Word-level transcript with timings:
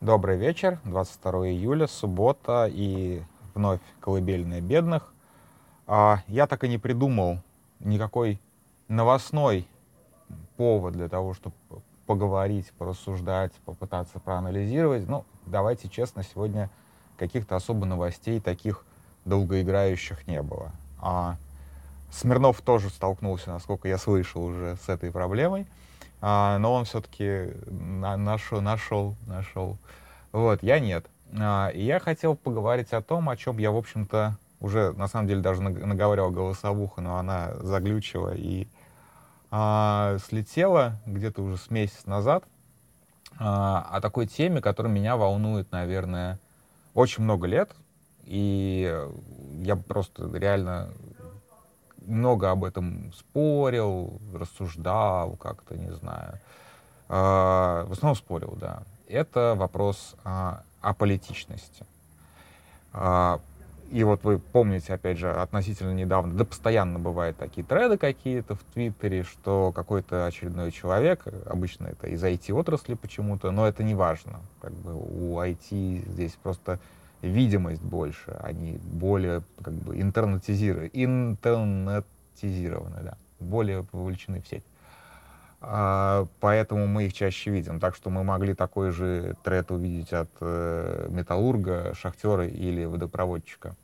Добрый 0.00 0.38
вечер, 0.38 0.80
22 0.84 1.48
июля, 1.48 1.86
суббота 1.86 2.66
и 2.72 3.22
вновь 3.52 3.80
колыбельная 4.00 4.62
бедных. 4.62 5.12
А, 5.86 6.22
я 6.26 6.46
так 6.46 6.64
и 6.64 6.68
не 6.68 6.78
придумал 6.78 7.42
никакой 7.80 8.40
новостной 8.88 9.68
повод 10.56 10.94
для 10.94 11.10
того, 11.10 11.34
чтобы 11.34 11.54
поговорить, 12.06 12.72
порассуждать, 12.78 13.52
попытаться 13.66 14.18
проанализировать. 14.20 15.06
Ну, 15.06 15.26
давайте 15.44 15.90
честно, 15.90 16.22
сегодня 16.22 16.70
каких-то 17.18 17.56
особо 17.56 17.84
новостей 17.84 18.40
таких 18.40 18.86
долгоиграющих 19.26 20.26
не 20.26 20.40
было. 20.40 20.72
А 20.98 21.36
Смирнов 22.10 22.62
тоже 22.62 22.88
столкнулся, 22.88 23.50
насколько 23.50 23.86
я 23.86 23.98
слышал, 23.98 24.44
уже 24.44 24.78
с 24.82 24.88
этой 24.88 25.12
проблемой. 25.12 25.66
А, 26.20 26.58
но 26.58 26.74
он 26.74 26.84
все-таки 26.84 27.54
на, 27.66 28.16
нашел, 28.16 28.60
нашел, 28.60 29.16
нашел. 29.26 29.78
Вот, 30.32 30.62
я 30.62 30.78
нет. 30.78 31.06
А, 31.38 31.68
и 31.68 31.82
я 31.82 31.98
хотел 31.98 32.36
поговорить 32.36 32.92
о 32.92 33.02
том, 33.02 33.28
о 33.28 33.36
чем 33.36 33.58
я, 33.58 33.70
в 33.70 33.76
общем-то, 33.76 34.36
уже, 34.60 34.92
на 34.92 35.08
самом 35.08 35.28
деле, 35.28 35.40
даже 35.40 35.62
наговаривал 35.62 36.30
голосовуху, 36.30 37.00
но 37.00 37.16
она 37.16 37.52
заглючила 37.60 38.34
и 38.34 38.68
а, 39.50 40.18
слетела 40.26 41.00
где-то 41.06 41.42
уже 41.42 41.56
с 41.56 41.70
месяц 41.70 42.04
назад 42.04 42.44
а, 43.38 43.88
о 43.90 44.00
такой 44.00 44.26
теме, 44.26 44.60
которая 44.60 44.92
меня 44.92 45.16
волнует, 45.16 45.72
наверное, 45.72 46.38
очень 46.94 47.24
много 47.24 47.46
лет. 47.46 47.70
И 48.24 48.94
я 49.62 49.74
просто 49.74 50.30
реально 50.36 50.90
много 52.10 52.50
об 52.50 52.64
этом 52.64 53.12
спорил, 53.12 54.20
рассуждал 54.34 55.36
как-то, 55.36 55.76
не 55.76 55.92
знаю. 55.92 56.38
А, 57.08 57.86
в 57.86 57.92
основном 57.92 58.16
спорил, 58.16 58.56
да. 58.60 58.82
Это 59.08 59.54
вопрос 59.56 60.14
а, 60.24 60.62
о 60.80 60.94
политичности. 60.94 61.84
А, 62.92 63.40
и 63.90 64.04
вот 64.04 64.22
вы 64.22 64.38
помните, 64.38 64.94
опять 64.94 65.18
же, 65.18 65.32
относительно 65.32 65.92
недавно, 65.92 66.34
да 66.34 66.44
постоянно 66.44 67.00
бывают 67.00 67.36
такие 67.36 67.66
треды 67.66 67.98
какие-то 67.98 68.54
в 68.54 68.62
Твиттере, 68.72 69.24
что 69.24 69.72
какой-то 69.72 70.26
очередной 70.26 70.70
человек, 70.70 71.24
обычно 71.46 71.88
это 71.88 72.06
из 72.06 72.22
IT-отрасли 72.22 72.94
почему-то, 72.94 73.50
но 73.50 73.66
это 73.66 73.82
не 73.82 73.96
важно. 73.96 74.40
Как 74.60 74.72
бы 74.72 74.94
у 74.94 75.40
IT 75.40 76.08
здесь 76.08 76.38
просто 76.40 76.78
видимость 77.22 77.82
больше, 77.82 78.36
они 78.40 78.78
более 78.82 79.42
как 79.62 79.74
бы 79.74 80.00
интернетизированы, 80.00 80.90
интернетизированы, 80.92 83.02
да, 83.02 83.16
более 83.38 83.86
вовлечены 83.92 84.40
в 84.40 84.48
сеть. 84.48 84.64
А, 85.62 86.26
поэтому 86.40 86.86
мы 86.86 87.04
их 87.04 87.12
чаще 87.12 87.50
видим. 87.50 87.80
Так 87.80 87.94
что 87.94 88.10
мы 88.10 88.24
могли 88.24 88.54
такой 88.54 88.90
же 88.90 89.36
тред 89.44 89.70
увидеть 89.70 90.12
от 90.12 90.30
э, 90.40 91.06
металлурга, 91.10 91.94
шахтера 91.94 92.46
или 92.46 92.86
водопроводчика, 92.86 93.76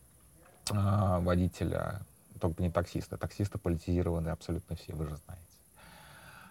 э, 0.71 1.19
водителя, 1.21 2.01
только 2.41 2.63
не 2.63 2.71
таксиста. 2.71 3.19
Таксисты 3.19 3.59
политизированы 3.59 4.31
абсолютно 4.31 4.75
все, 4.77 4.95
вы 4.95 5.07
же 5.07 5.17
знаете. 5.17 5.45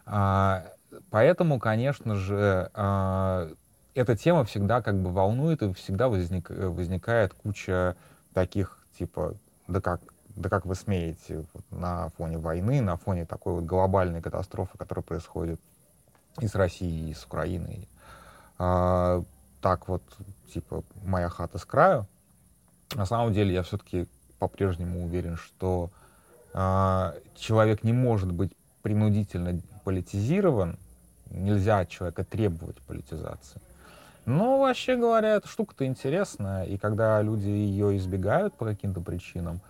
А, 0.05 0.63
поэтому, 1.09 1.59
конечно 1.59 2.15
же, 2.15 2.69
а, 2.75 3.49
эта 3.95 4.15
тема 4.17 4.43
всегда 4.43 4.81
как 4.81 5.01
бы 5.01 5.11
волнует, 5.11 5.63
и 5.63 5.73
всегда 5.73 6.09
возник, 6.09 6.49
возникает 6.49 7.33
куча 7.33 7.95
таких, 8.33 8.77
типа, 8.97 9.35
да 9.67 9.79
как, 9.79 10.01
да 10.35 10.49
как 10.49 10.65
вы 10.65 10.75
смеете 10.75 11.45
вот, 11.53 11.63
на 11.71 12.09
фоне 12.09 12.37
войны, 12.37 12.81
на 12.81 12.97
фоне 12.97 13.25
такой 13.25 13.53
вот 13.53 13.63
глобальной 13.63 14.21
катастрофы, 14.21 14.77
которая 14.77 15.01
происходит 15.01 15.61
и 16.41 16.47
с 16.47 16.55
Россией, 16.55 17.11
и 17.11 17.13
с 17.13 17.23
Украиной. 17.23 17.87
А, 18.57 19.23
так 19.61 19.87
вот, 19.87 20.03
типа, 20.53 20.83
моя 21.03 21.29
хата 21.29 21.57
с 21.57 21.65
краю. 21.65 22.05
На 22.93 23.05
самом 23.05 23.33
деле 23.33 23.53
я 23.53 23.63
все-таки 23.63 24.07
по-прежнему 24.39 25.05
уверен, 25.05 25.37
что 25.37 25.89
а, 26.53 27.15
человек 27.35 27.83
не 27.83 27.93
может 27.93 28.31
быть 28.31 28.51
принудительно 28.81 29.61
политизирован, 29.85 30.77
нельзя 31.31 31.79
от 31.79 31.89
человека 31.89 32.25
требовать 32.25 32.81
политизации. 32.81 33.61
Но 34.25 34.59
вообще 34.59 34.95
говоря, 34.95 35.35
эта 35.35 35.47
штука-то 35.47 35.85
интересная, 35.85 36.63
и 36.63 36.77
когда 36.77 37.21
люди 37.21 37.47
ее 37.47 37.95
избегают 37.97 38.55
по 38.55 38.65
каким-то 38.65 39.01
причинам, 39.01 39.61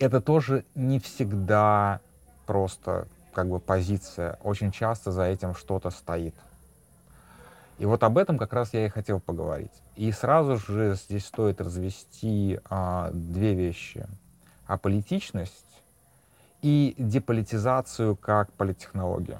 это 0.00 0.20
тоже 0.20 0.64
не 0.74 0.98
всегда 0.98 2.00
просто 2.46 3.06
как 3.32 3.48
бы 3.48 3.60
позиция. 3.60 4.38
Очень 4.42 4.72
часто 4.72 5.12
за 5.12 5.22
этим 5.24 5.54
что-то 5.54 5.90
стоит. 5.90 6.34
И 7.78 7.86
вот 7.86 8.02
об 8.02 8.18
этом 8.18 8.38
как 8.38 8.52
раз 8.52 8.74
я 8.74 8.86
и 8.86 8.88
хотел 8.88 9.20
поговорить. 9.20 9.82
И 9.94 10.10
сразу 10.10 10.56
же 10.56 10.96
здесь 10.96 11.26
стоит 11.26 11.60
развести 11.60 12.58
а, 12.68 13.10
две 13.12 13.54
вещи. 13.54 14.04
Аполитичность 14.66 15.64
и 16.60 16.96
деполитизацию 16.98 18.16
как 18.16 18.52
политтехнологию 18.54 19.38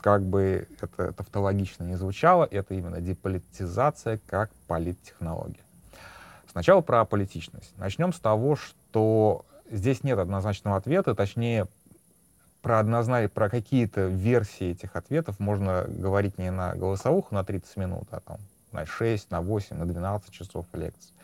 как 0.00 0.22
бы 0.22 0.66
это 0.80 1.12
тавтологично 1.12 1.84
не 1.84 1.96
звучало, 1.96 2.46
это 2.50 2.74
именно 2.74 3.00
деполитизация 3.00 4.20
как 4.26 4.50
политтехнология. 4.66 5.62
Сначала 6.50 6.80
про 6.80 7.04
политичность. 7.04 7.72
Начнем 7.76 8.12
с 8.12 8.18
того, 8.18 8.56
что 8.56 9.44
здесь 9.70 10.02
нет 10.02 10.18
однозначного 10.18 10.76
ответа, 10.76 11.14
точнее, 11.14 11.68
про, 12.62 12.80
однозначно, 12.80 13.28
про 13.28 13.48
какие-то 13.48 14.06
версии 14.06 14.72
этих 14.72 14.96
ответов 14.96 15.38
можно 15.38 15.84
говорить 15.88 16.38
не 16.38 16.50
на 16.50 16.74
голосовуху 16.74 17.34
на 17.34 17.44
30 17.44 17.76
минут, 17.76 18.08
а 18.10 18.20
там 18.20 18.38
на 18.72 18.86
6, 18.86 19.30
на 19.30 19.40
8, 19.40 19.76
на 19.76 19.86
12 19.86 20.30
часов 20.30 20.66
лекций. 20.72 21.14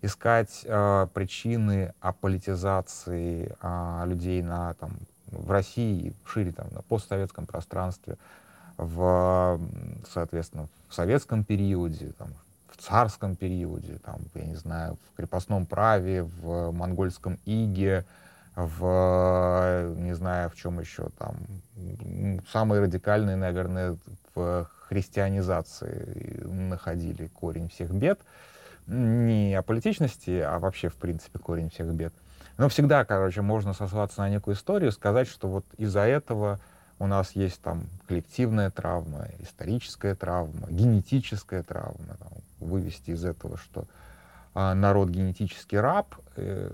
Искать 0.00 0.62
э, 0.64 1.06
причины 1.14 1.94
аполитизации 2.00 3.54
э, 3.60 4.02
людей 4.06 4.42
на 4.42 4.74
там, 4.74 4.92
в 5.32 5.50
России, 5.50 6.14
шире 6.24 6.52
там, 6.52 6.68
на 6.72 6.82
постсоветском 6.82 7.46
пространстве, 7.46 8.16
в, 8.76 9.60
соответственно, 10.08 10.68
в 10.88 10.94
советском 10.94 11.44
периоде, 11.44 12.12
там, 12.18 12.28
в 12.68 12.76
царском 12.76 13.36
периоде, 13.36 13.98
там, 14.04 14.20
я 14.34 14.44
не 14.44 14.56
знаю, 14.56 14.98
в 15.12 15.16
крепостном 15.16 15.66
праве, 15.66 16.22
в 16.22 16.70
монгольском 16.72 17.38
иге, 17.44 18.04
в, 18.54 19.94
не 19.96 20.14
знаю, 20.14 20.50
в 20.50 20.56
чем 20.56 20.80
еще 20.80 21.08
там, 21.18 21.36
самые 22.50 22.82
радикальные, 22.82 23.36
наверное, 23.36 23.96
в 24.34 24.68
христианизации 24.88 26.42
находили 26.44 27.28
корень 27.28 27.68
всех 27.68 27.92
бед, 27.92 28.20
не 28.86 29.54
о 29.54 29.62
политичности, 29.62 30.40
а 30.40 30.58
вообще, 30.58 30.88
в 30.88 30.96
принципе, 30.96 31.38
корень 31.38 31.70
всех 31.70 31.86
бед. 31.94 32.12
Но 32.58 32.68
всегда, 32.68 33.04
короче, 33.04 33.42
можно 33.42 33.72
сослаться 33.72 34.20
на 34.20 34.28
некую 34.28 34.54
историю, 34.54 34.92
сказать, 34.92 35.28
что 35.28 35.48
вот 35.48 35.64
из-за 35.78 36.00
этого 36.00 36.60
у 36.98 37.06
нас 37.06 37.32
есть 37.32 37.60
там 37.62 37.84
коллективная 38.06 38.70
травма, 38.70 39.26
историческая 39.40 40.14
травма, 40.14 40.68
генетическая 40.70 41.62
травма. 41.62 42.16
Там, 42.18 42.28
вывести 42.62 43.10
из 43.10 43.24
этого, 43.24 43.56
что 43.56 43.84
а, 44.54 44.74
народ 44.74 45.08
генетический 45.08 45.78
раб. 45.78 46.14
Э, 46.36 46.70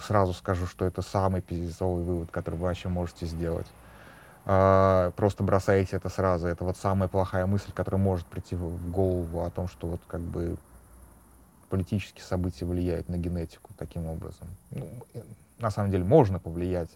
сразу 0.00 0.32
скажу, 0.32 0.66
что 0.66 0.84
это 0.84 1.02
самый 1.02 1.40
пиздецовый 1.40 2.04
вывод, 2.04 2.30
который 2.30 2.54
вы 2.54 2.66
вообще 2.66 2.88
можете 2.88 3.26
сделать. 3.26 3.66
А, 4.46 5.10
просто 5.12 5.42
бросаете 5.42 5.96
это 5.96 6.08
сразу. 6.08 6.46
Это 6.46 6.64
вот 6.64 6.76
самая 6.76 7.08
плохая 7.08 7.46
мысль, 7.46 7.72
которая 7.74 8.00
может 8.00 8.26
прийти 8.26 8.56
в 8.56 8.90
голову 8.90 9.44
о 9.44 9.50
том, 9.50 9.68
что 9.68 9.88
вот 9.88 10.00
как 10.06 10.20
бы 10.20 10.56
политические 11.68 12.24
события 12.24 12.64
влияют 12.64 13.08
на 13.08 13.16
генетику 13.16 13.70
таким 13.78 14.06
образом. 14.06 14.48
Ну, 14.70 14.88
на 15.58 15.70
самом 15.70 15.90
деле 15.90 16.04
можно 16.04 16.38
повлиять, 16.38 16.90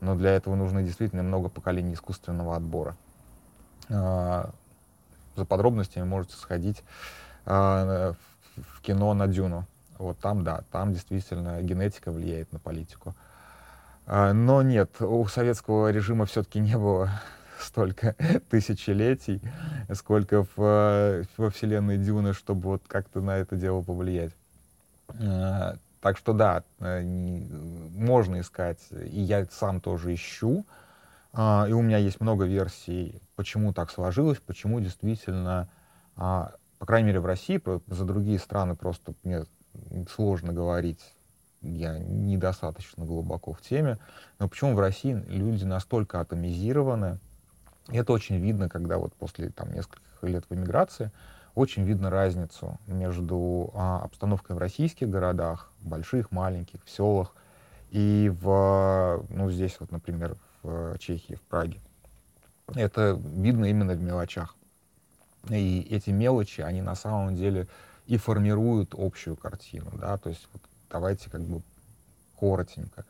но 0.00 0.14
для 0.14 0.30
этого 0.30 0.54
нужно 0.54 0.82
действительно 0.82 1.22
много 1.22 1.48
поколений 1.48 1.94
искусственного 1.94 2.56
отбора. 2.56 2.96
А, 3.90 4.50
за 5.36 5.44
подробностями 5.44 6.04
можете 6.04 6.36
сходить 6.36 6.82
а, 7.46 8.14
в 8.56 8.80
кино 8.82 9.14
на 9.14 9.26
Дюну. 9.26 9.66
Вот 9.98 10.18
там, 10.18 10.44
да, 10.44 10.62
там 10.70 10.92
действительно 10.92 11.60
генетика 11.62 12.12
влияет 12.12 12.52
на 12.52 12.58
политику. 12.58 13.14
А, 14.06 14.32
но 14.32 14.62
нет, 14.62 15.00
у 15.00 15.26
советского 15.26 15.90
режима 15.90 16.26
все-таки 16.26 16.60
не 16.60 16.76
было 16.76 17.10
столько 17.62 18.14
тысячелетий, 18.50 19.40
сколько 19.94 20.46
в, 20.56 21.24
во 21.36 21.50
вселенной 21.50 21.98
Дюны, 21.98 22.32
чтобы 22.32 22.70
вот 22.70 22.82
как-то 22.86 23.20
на 23.20 23.38
это 23.38 23.56
дело 23.56 23.82
повлиять. 23.82 24.32
А, 25.08 25.76
так 26.00 26.16
что 26.16 26.32
да, 26.32 26.62
э, 26.80 27.02
можно 27.02 28.40
искать, 28.40 28.78
и 28.90 29.20
я 29.20 29.46
сам 29.50 29.80
тоже 29.80 30.14
ищу, 30.14 30.64
а, 31.32 31.66
и 31.68 31.72
у 31.72 31.82
меня 31.82 31.98
есть 31.98 32.20
много 32.20 32.44
версий, 32.44 33.20
почему 33.36 33.72
так 33.72 33.90
сложилось, 33.90 34.38
почему 34.38 34.80
действительно, 34.80 35.68
а, 36.16 36.52
по 36.78 36.86
крайней 36.86 37.08
мере 37.08 37.20
в 37.20 37.26
России, 37.26 37.60
за 37.86 38.04
другие 38.04 38.38
страны 38.38 38.76
просто 38.76 39.14
мне 39.24 39.44
сложно 40.14 40.52
говорить, 40.52 41.00
я 41.60 41.98
недостаточно 41.98 43.04
глубоко 43.04 43.52
в 43.52 43.60
теме, 43.60 43.98
но 44.38 44.48
почему 44.48 44.74
в 44.74 44.80
России 44.80 45.12
люди 45.28 45.64
настолько 45.64 46.20
атомизированы, 46.20 47.18
это 47.88 48.12
очень 48.12 48.36
видно, 48.38 48.68
когда 48.68 48.98
вот 48.98 49.14
после 49.14 49.50
там, 49.50 49.72
нескольких 49.72 50.22
лет 50.22 50.44
в 50.48 50.54
эмиграции 50.54 51.10
очень 51.54 51.84
видно 51.84 52.10
разницу 52.10 52.78
между 52.86 53.70
а, 53.74 54.02
обстановкой 54.04 54.56
в 54.56 54.58
российских 54.58 55.10
городах, 55.10 55.72
больших, 55.80 56.30
маленьких, 56.30 56.84
в 56.84 56.90
селах, 56.90 57.34
и 57.90 58.32
в, 58.40 59.24
ну, 59.30 59.50
здесь 59.50 59.76
вот, 59.80 59.90
например, 59.90 60.36
в 60.62 60.98
Чехии, 60.98 61.34
в 61.34 61.40
Праге. 61.42 61.80
Это 62.74 63.18
видно 63.24 63.64
именно 63.64 63.94
в 63.94 64.02
мелочах. 64.02 64.54
И 65.48 65.86
эти 65.90 66.10
мелочи, 66.10 66.60
они 66.60 66.82
на 66.82 66.94
самом 66.94 67.34
деле 67.34 67.66
и 68.06 68.18
формируют 68.18 68.94
общую 68.96 69.36
картину, 69.36 69.90
да, 69.94 70.16
то 70.18 70.28
есть 70.28 70.46
вот 70.52 70.62
давайте 70.90 71.30
как 71.30 71.42
бы 71.42 71.62
коротенько. 72.38 73.04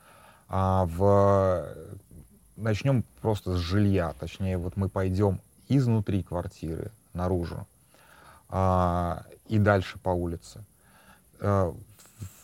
А 0.49 0.87
в... 0.87 1.69
Начнем 2.59 3.05
просто 3.23 3.55
с 3.55 3.59
жилья, 3.59 4.15
точнее, 4.19 4.59
вот 4.59 4.77
мы 4.77 4.89
пойдем 4.89 5.41
изнутри 5.69 6.25
квартиры 6.25 6.91
наружу 7.13 7.69
а, 8.49 9.23
и 9.47 9.59
дальше 9.59 10.01
по 10.01 10.09
улице. 10.09 10.65
А, 11.39 11.73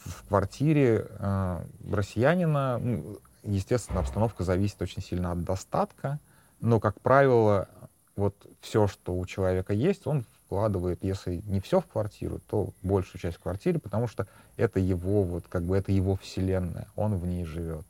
в, 0.04 0.28
квартире 0.28 1.08
а, 1.18 1.64
россиянина, 1.90 2.78
ну, 2.78 3.18
естественно, 3.42 3.98
обстановка 3.98 4.44
зависит 4.44 4.80
очень 4.80 5.02
сильно 5.02 5.32
от 5.32 5.42
достатка, 5.42 6.20
но, 6.60 6.78
как 6.78 7.00
правило, 7.00 7.68
вот 8.14 8.36
все, 8.60 8.86
что 8.86 9.18
у 9.18 9.26
человека 9.26 9.72
есть, 9.72 10.06
он 10.06 10.24
вкладывает, 10.46 11.02
если 11.02 11.42
не 11.46 11.58
все 11.58 11.80
в 11.80 11.86
квартиру, 11.86 12.40
то 12.46 12.70
большую 12.82 13.20
часть 13.20 13.38
в 13.38 13.40
квартире, 13.40 13.80
потому 13.80 14.06
что 14.06 14.28
это 14.56 14.78
его, 14.78 15.24
вот, 15.24 15.46
как 15.48 15.64
бы 15.64 15.76
это 15.76 15.90
его 15.90 16.14
вселенная, 16.14 16.86
он 16.94 17.16
в 17.16 17.26
ней 17.26 17.44
живет. 17.44 17.84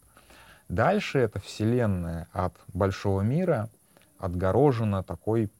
Дальше 0.69 1.19
эта 1.19 1.41
вселенная 1.41 2.29
от 2.33 2.55
большого 2.73 3.21
мира 3.21 3.69
отгорожена 4.19 5.03
такой 5.03 5.51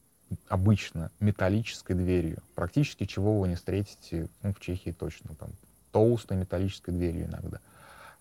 обычно 0.47 1.11
металлической 1.19 1.93
дверью, 1.93 2.39
практически 2.55 3.05
чего 3.05 3.39
вы 3.39 3.47
не 3.47 3.55
встретите, 3.55 4.27
ну, 4.41 4.53
в 4.53 4.59
Чехии 4.59 4.91
точно, 4.91 5.35
там, 5.35 5.49
толстой 5.91 6.37
металлической 6.37 6.91
дверью 6.91 7.25
иногда. 7.27 7.59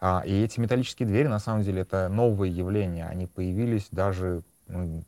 А, 0.00 0.22
и 0.26 0.42
эти 0.42 0.60
металлические 0.60 1.08
двери, 1.08 1.28
на 1.28 1.38
самом 1.38 1.62
деле, 1.62 1.82
это 1.82 2.08
новые 2.08 2.54
явления, 2.54 3.06
они 3.06 3.26
появились 3.26 3.88
даже 3.90 4.42
ну, 4.68 5.02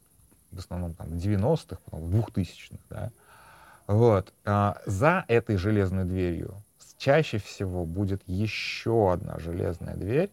в 0.53 0.59
основном 0.59 0.95
там, 0.95 1.09
в 1.09 1.17
90-х, 1.17 1.79
в 1.91 2.17
2000-х, 2.17 2.79
да, 2.89 3.11
вот. 3.87 4.33
А 4.45 4.81
за 4.87 5.25
этой 5.29 5.57
железной 5.57 6.05
дверью 6.05 6.63
чаще 6.99 7.39
всего 7.39 7.85
будет 7.85 8.23
еще 8.27 9.13
одна 9.13 9.39
железная 9.39 9.97
дверь, 9.97 10.31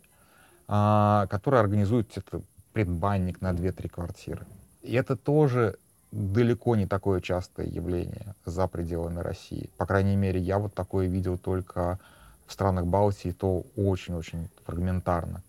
а, 0.67 1.27
которая 1.27 1.61
организует 1.61 2.15
это 2.17 2.41
предбанник 2.73 3.41
на 3.41 3.51
2-3 3.51 3.89
квартиры. 3.89 4.45
И 4.81 4.93
это 4.93 5.15
тоже 5.15 5.77
далеко 6.11 6.75
не 6.75 6.85
такое 6.85 7.21
частое 7.21 7.65
явление 7.65 8.35
за 8.45 8.67
пределами 8.67 9.19
России. 9.19 9.69
По 9.77 9.85
крайней 9.85 10.15
мере, 10.15 10.39
я 10.39 10.59
вот 10.59 10.73
такое 10.73 11.07
видел 11.07 11.37
только 11.37 11.99
в 12.45 12.53
странах 12.53 12.85
Балтии, 12.85 13.31
то 13.31 13.65
очень-очень 13.75 14.49
фрагментарно. 14.65 15.41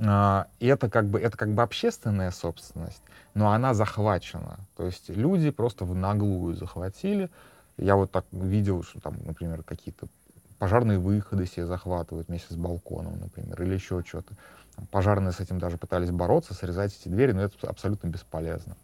А, 0.00 0.46
и 0.60 0.66
это 0.66 0.88
как 0.88 1.06
бы, 1.06 1.20
это 1.20 1.36
как 1.36 1.52
бы 1.52 1.62
общественная 1.62 2.30
собственность, 2.30 3.02
но 3.34 3.50
она 3.50 3.74
захвачена. 3.74 4.58
То 4.76 4.86
есть 4.86 5.10
люди 5.10 5.50
просто 5.50 5.84
в 5.84 5.94
наглую 5.94 6.54
захватили. 6.54 7.30
Я 7.76 7.96
вот 7.96 8.10
так 8.10 8.24
видел, 8.32 8.82
что 8.82 9.00
там, 9.00 9.16
например, 9.24 9.62
какие-то 9.62 10.06
пожарные 10.58 10.98
выходы 10.98 11.46
себе 11.46 11.66
захватывают 11.66 12.28
вместе 12.28 12.52
с 12.52 12.56
балконом, 12.56 13.18
например, 13.20 13.62
или 13.62 13.74
еще 13.74 14.02
что-то. 14.06 14.34
Пожарные 14.90 15.32
с 15.32 15.40
этим 15.40 15.58
даже 15.58 15.76
пытались 15.76 16.10
бороться, 16.10 16.54
срезать 16.54 16.96
эти 17.00 17.08
двери, 17.08 17.32
но 17.32 17.42
это 17.42 17.68
абсолютно 17.68 18.08
бесполезно. 18.08 18.76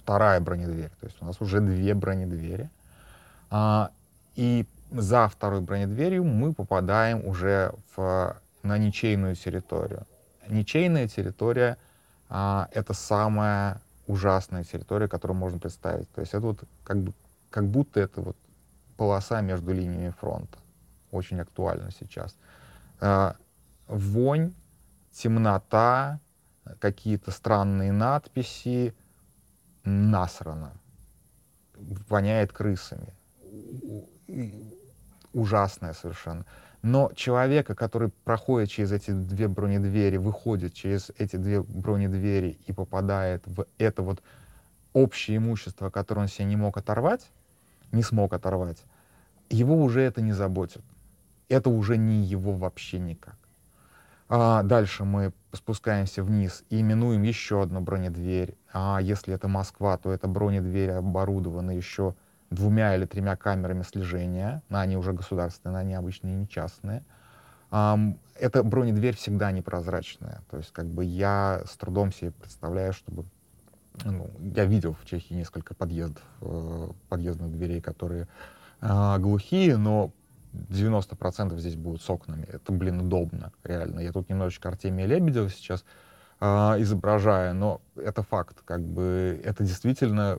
Вторая 0.00 0.40
бронедверь, 0.40 0.90
то 1.00 1.06
есть 1.06 1.16
у 1.20 1.24
нас 1.24 1.40
уже 1.40 1.60
две 1.60 1.94
бронедвери. 1.94 2.70
А, 3.50 3.90
и 4.36 4.66
за 4.90 5.28
второй 5.28 5.60
бронедверью 5.60 6.24
мы 6.24 6.52
попадаем 6.52 7.26
уже 7.26 7.72
в, 7.96 8.36
на 8.62 8.78
ничейную 8.78 9.34
территорию. 9.34 10.06
Ничейная 10.48 11.08
территория 11.08 11.76
а,— 12.28 12.68
это 12.72 12.94
самая 12.94 13.80
ужасная 14.06 14.64
территория, 14.64 15.08
которую 15.08 15.36
можно 15.36 15.58
представить. 15.58 16.10
То 16.12 16.20
есть 16.20 16.34
это 16.34 16.46
вот 16.46 16.60
как, 16.84 16.98
бы, 16.98 17.12
как 17.50 17.66
будто 17.66 18.00
это 18.00 18.20
вот 18.20 18.36
полоса 18.96 19.40
между 19.40 19.72
линиями 19.72 20.14
фронта. 20.20 20.58
Очень 21.14 21.40
актуально 21.40 21.90
сейчас. 21.92 22.36
А, 23.00 23.36
вонь, 23.86 24.52
темнота, 25.12 26.18
какие-то 26.80 27.30
странные 27.30 27.92
надписи, 27.92 28.94
насрано. 29.84 30.72
Воняет 32.08 32.52
крысами. 32.52 33.14
Ужасное 35.32 35.92
совершенно. 35.92 36.46
Но 36.82 37.12
человека, 37.14 37.76
который 37.76 38.08
проходит 38.24 38.70
через 38.70 38.90
эти 38.90 39.12
две 39.12 39.46
бронедвери, 39.46 40.16
выходит 40.16 40.74
через 40.74 41.12
эти 41.16 41.36
две 41.36 41.62
бронедвери 41.62 42.58
и 42.66 42.72
попадает 42.72 43.46
в 43.46 43.66
это 43.78 44.02
вот 44.02 44.20
общее 44.92 45.36
имущество, 45.36 45.90
которое 45.90 46.22
он 46.22 46.28
себе 46.28 46.46
не 46.46 46.56
мог 46.56 46.76
оторвать, 46.76 47.30
не 47.92 48.02
смог 48.02 48.32
оторвать, 48.32 48.82
его 49.48 49.80
уже 49.80 50.00
это 50.00 50.20
не 50.20 50.32
заботит. 50.32 50.82
Это 51.48 51.70
уже 51.70 51.96
не 51.96 52.22
его 52.22 52.52
вообще 52.52 52.98
никак. 52.98 53.36
А 54.28 54.62
дальше 54.62 55.04
мы 55.04 55.32
спускаемся 55.52 56.22
вниз 56.22 56.64
и 56.70 56.80
именуем 56.80 57.22
еще 57.22 57.62
одну 57.62 57.80
бронедверь. 57.80 58.56
А 58.72 58.98
если 59.00 59.34
это 59.34 59.48
Москва, 59.48 59.98
то 59.98 60.12
это 60.12 60.26
бронедверь 60.26 60.92
оборудована 60.92 61.70
еще 61.70 62.14
двумя 62.50 62.96
или 62.96 63.04
тремя 63.04 63.36
камерами 63.36 63.82
слежения, 63.82 64.62
они 64.68 64.96
уже 64.96 65.12
государственные, 65.12 65.80
они 65.80 65.94
обычные 65.94 66.36
не 66.36 66.48
частные. 66.48 67.04
Эта 67.70 68.62
бронедверь 68.62 69.16
всегда 69.16 69.50
непрозрачная. 69.50 70.42
То 70.50 70.58
есть 70.58 70.72
как 70.72 70.86
бы 70.86 71.04
я 71.04 71.62
с 71.66 71.76
трудом 71.76 72.12
себе 72.12 72.30
представляю, 72.30 72.92
чтобы... 72.92 73.24
Ну, 74.04 74.30
я 74.56 74.64
видел 74.64 74.94
в 74.94 75.04
Чехии 75.06 75.34
несколько 75.34 75.74
подъездов, 75.74 76.22
э, 76.40 76.88
подъездных 77.08 77.52
дверей, 77.52 77.80
которые 77.80 78.26
э, 78.80 79.18
глухие, 79.18 79.76
но 79.76 80.10
90% 80.54 81.58
здесь 81.58 81.76
будут 81.76 82.02
с 82.02 82.10
окнами. 82.10 82.46
Это, 82.50 82.72
блин, 82.72 83.00
удобно, 83.00 83.52
реально. 83.64 84.00
Я 84.00 84.12
тут 84.12 84.28
немножечко 84.28 84.68
Артемия 84.68 85.06
Лебедева 85.06 85.48
сейчас 85.50 85.84
э, 86.40 86.46
изображаю, 86.78 87.54
но 87.54 87.80
это 87.96 88.22
факт. 88.22 88.62
Как 88.64 88.80
бы 88.82 89.40
это 89.44 89.64
действительно 89.64 90.38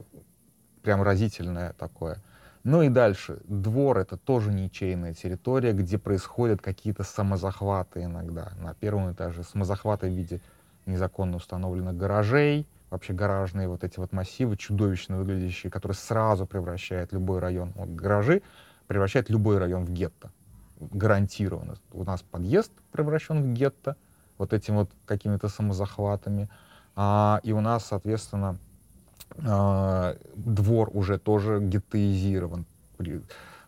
прям 0.82 1.02
разительное 1.02 1.74
такое. 1.74 2.18
Ну 2.64 2.82
и 2.82 2.90
дальше. 2.90 3.40
Двор— 3.44 3.98
это 4.00 4.18
тоже 4.18 4.52
ничейная 4.52 5.14
территория, 5.14 5.74
где 5.74 6.00
происходят 6.00 6.62
какие-то 6.62 7.04
самозахваты 7.04 8.04
иногда. 8.04 8.54
На 8.60 8.74
первом 8.74 9.12
этаже 9.12 9.44
самозахваты 9.44 10.08
в 10.08 10.14
виде 10.14 10.42
незаконно 10.88 11.38
установленных 11.38 11.96
гаражей, 11.96 12.68
вообще 12.90 13.14
гаражные 13.14 13.68
вот 13.68 13.84
эти 13.84 14.00
вот 14.00 14.14
массивы, 14.14 14.58
чудовищно 14.58 15.18
выглядящие, 15.18 15.72
которые 15.72 15.96
сразу 15.96 16.46
превращают 16.46 17.14
любой 17.14 17.40
район, 17.40 17.72
вот 17.76 17.90
гаражи 17.90 18.42
превращают 18.88 19.30
любой 19.30 19.58
район 19.58 19.86
в 19.86 19.92
гетто. 19.92 20.32
Гарантированно. 20.80 21.76
У 21.94 22.04
нас 22.04 22.22
подъезд 22.22 22.72
превращен 22.92 23.42
в 23.42 23.54
гетто 23.54 23.96
вот 24.38 24.54
этим 24.54 24.76
вот 24.76 24.92
какими-то 25.06 25.48
самозахватами. 25.48 26.50
А, 26.96 27.40
и 27.44 27.52
у 27.52 27.62
нас, 27.62 27.86
соответственно, 27.86 28.58
а, 29.38 30.18
двор 30.36 30.90
уже 30.94 31.18
тоже 31.18 31.60
геттоизирован. 31.62 32.66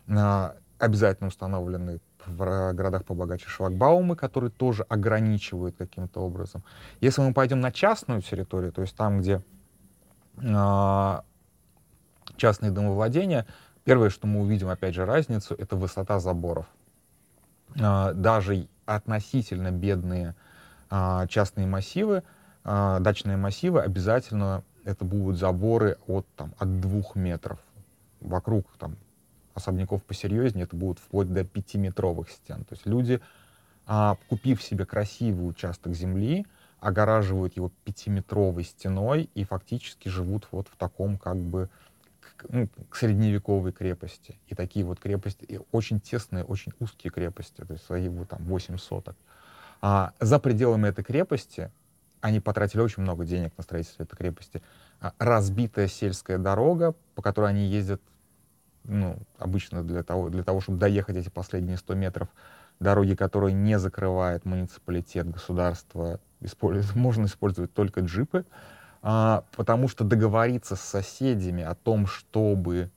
А, 0.08 0.54
обязательно 0.78 1.28
установлены 1.28 2.00
в 2.26 2.72
городах 2.72 3.04
побогаче 3.04 3.48
шлагбаумы, 3.48 4.16
которые 4.16 4.50
тоже 4.50 4.84
ограничивают 4.88 5.76
каким-то 5.76 6.20
образом. 6.20 6.62
Если 7.00 7.20
мы 7.22 7.32
пойдем 7.32 7.60
на 7.60 7.72
частную 7.72 8.22
территорию, 8.22 8.72
то 8.72 8.82
есть 8.82 8.94
там, 8.94 9.20
где 9.20 9.42
э, 10.36 11.20
частные 12.36 12.70
домовладения, 12.70 13.46
первое, 13.88 14.10
что 14.10 14.26
мы 14.26 14.42
увидим, 14.42 14.68
опять 14.68 14.94
же, 14.94 15.06
разницу, 15.06 15.54
это 15.54 15.74
высота 15.74 16.20
заборов. 16.20 16.66
Э, 17.74 18.12
даже 18.12 18.68
относительно 18.84 19.70
бедные 19.70 20.34
э, 20.90 21.26
частные 21.30 21.66
массивы, 21.66 22.22
э, 22.64 22.98
дачные 23.00 23.38
массивы 23.38 23.80
обязательно 23.80 24.62
это 24.84 25.06
будут 25.06 25.38
заборы 25.38 25.96
от, 26.06 26.26
там, 26.36 26.52
от 26.58 26.80
двух 26.80 27.16
метров. 27.16 27.60
Вокруг 28.20 28.66
там, 28.78 28.96
особняков 29.54 30.02
посерьезнее 30.02 30.64
это 30.64 30.76
будут 30.76 30.98
вплоть 30.98 31.32
до 31.32 31.44
пятиметровых 31.44 32.28
стен. 32.28 32.64
То 32.64 32.74
есть 32.74 32.84
люди, 32.84 33.22
а, 33.86 34.18
купив 34.28 34.62
себе 34.62 34.84
красивый 34.84 35.48
участок 35.48 35.94
земли, 35.94 36.46
огораживают 36.80 37.56
его 37.56 37.72
пятиметровой 37.84 38.64
стеной 38.64 39.30
и 39.34 39.44
фактически 39.44 40.08
живут 40.08 40.46
вот 40.52 40.68
в 40.68 40.76
таком 40.76 41.16
как 41.16 41.36
бы 41.36 41.70
ну, 42.48 42.68
к 42.88 42.96
средневековой 42.96 43.72
крепости. 43.72 44.38
И 44.46 44.54
такие 44.54 44.84
вот 44.84 45.00
крепости, 45.00 45.44
и 45.44 45.60
очень 45.72 46.00
тесные, 46.00 46.44
очень 46.44 46.72
узкие 46.80 47.10
крепости, 47.10 47.64
то 47.64 47.72
есть 47.72 47.84
свои 47.84 48.08
вот 48.08 48.28
там 48.28 48.42
8 48.44 48.78
соток. 48.78 49.16
А 49.80 50.12
за 50.20 50.38
пределами 50.38 50.88
этой 50.88 51.04
крепости 51.04 51.70
они 52.20 52.40
потратили 52.40 52.80
очень 52.80 53.02
много 53.02 53.24
денег 53.24 53.52
на 53.56 53.62
строительство 53.62 54.02
этой 54.02 54.16
крепости. 54.16 54.62
А, 55.00 55.12
разбитая 55.18 55.88
сельская 55.88 56.38
дорога, 56.38 56.94
по 57.14 57.22
которой 57.22 57.50
они 57.50 57.66
ездят 57.66 58.02
ну, 58.84 59.18
обычно 59.38 59.84
для 59.84 60.02
того, 60.02 60.30
для 60.30 60.42
того, 60.42 60.60
чтобы 60.60 60.78
доехать 60.78 61.16
эти 61.16 61.28
последние 61.28 61.76
100 61.76 61.94
метров 61.94 62.28
дороги, 62.80 63.14
которые 63.14 63.52
не 63.52 63.78
закрывает 63.78 64.44
муниципалитет, 64.44 65.30
государство, 65.30 66.20
использует, 66.40 66.94
можно 66.96 67.26
использовать 67.26 67.72
только 67.72 68.00
джипы, 68.00 68.44
а, 69.02 69.44
потому 69.56 69.88
что 69.88 70.04
договориться 70.04 70.76
с 70.76 70.80
соседями 70.80 71.62
о 71.62 71.74
том, 71.74 72.06
чтобы 72.06 72.90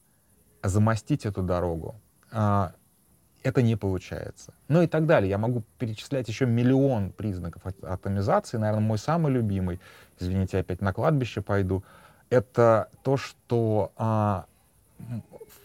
замостить 0.64 1.26
эту 1.26 1.42
дорогу, 1.44 1.96
а, 2.32 2.74
это 3.44 3.62
не 3.62 3.76
получается. 3.76 4.54
Ну 4.68 4.82
и 4.82 4.88
так 4.88 5.06
далее. 5.06 5.30
Я 5.30 5.38
могу 5.38 5.64
перечислять 5.80 6.28
еще 6.28 6.46
миллион 6.46 7.12
признаков 7.12 7.64
атомизации. 7.82 8.58
Наверное, 8.58 8.86
мой 8.86 8.98
самый 8.98 9.32
любимый, 9.32 9.80
извините, 10.20 10.60
опять 10.60 10.82
на 10.82 10.94
кладбище 10.94 11.42
пойду, 11.42 11.84
это 12.30 12.90
то, 13.04 13.18
что 13.18 13.92
а, 13.98 14.46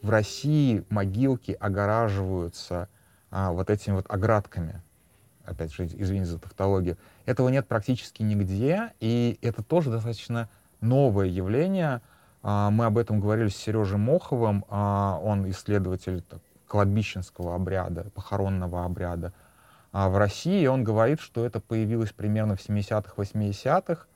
в 0.03 0.11
России 0.11 0.85
могилки 0.89 1.53
огораживаются 1.53 2.89
а, 3.31 3.53
вот 3.53 3.71
этими 3.71 3.95
вот 3.95 4.07
оградками. 4.09 4.83
Опять 5.47 5.73
же, 5.73 5.87
извините 5.87 6.31
за 6.31 6.39
тавтологию. 6.39 6.99
Этого 7.25 7.49
нет 7.49 7.67
практически 7.67 8.23
нигде, 8.23 8.93
и 9.01 9.39
это 9.43 9.63
тоже 9.63 9.91
достаточно 9.91 10.49
новое 10.81 11.27
явление. 11.27 12.03
А, 12.43 12.71
мы 12.71 12.85
об 12.87 12.99
этом 12.99 13.21
говорили 13.21 13.49
с 13.49 13.57
Сережей 13.57 13.99
Моховым, 13.99 14.65
а, 14.69 15.19
он 15.23 15.49
исследователь 15.51 16.23
кладбищенского 16.67 17.55
обряда, 17.55 18.11
похоронного 18.15 18.85
обряда 18.85 19.33
а 19.93 20.11
в 20.11 20.19
России. 20.19 20.67
Он 20.67 20.85
говорит, 20.85 21.21
что 21.21 21.47
это 21.47 21.59
появилось 21.59 22.13
примерно 22.13 22.55
в 22.55 22.61
70-х, 22.61 23.15
80-х, 23.17 24.03
а, 24.03 24.07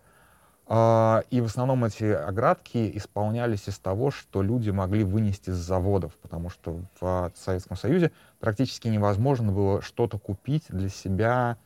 и 0.73 1.41
в 1.41 1.47
основном 1.47 1.85
эти 1.85 2.05
оградки 2.05 2.97
исполнялись 2.97 3.67
из 3.67 3.81
того, 3.81 4.13
что 4.13 4.41
люди 4.41 4.71
могли 4.71 5.03
вынести 5.03 5.51
с 5.51 5.57
заводов, 5.57 6.15
потому 6.23 6.49
что 6.49 6.79
в 7.01 7.33
Советском 7.35 7.77
Союзе 7.77 8.13
практически 8.39 8.87
невозможно 8.87 9.51
было 9.51 9.83
что-то 9.83 10.17
купить 10.19 10.67
для 10.69 10.89
себя, 10.89 11.57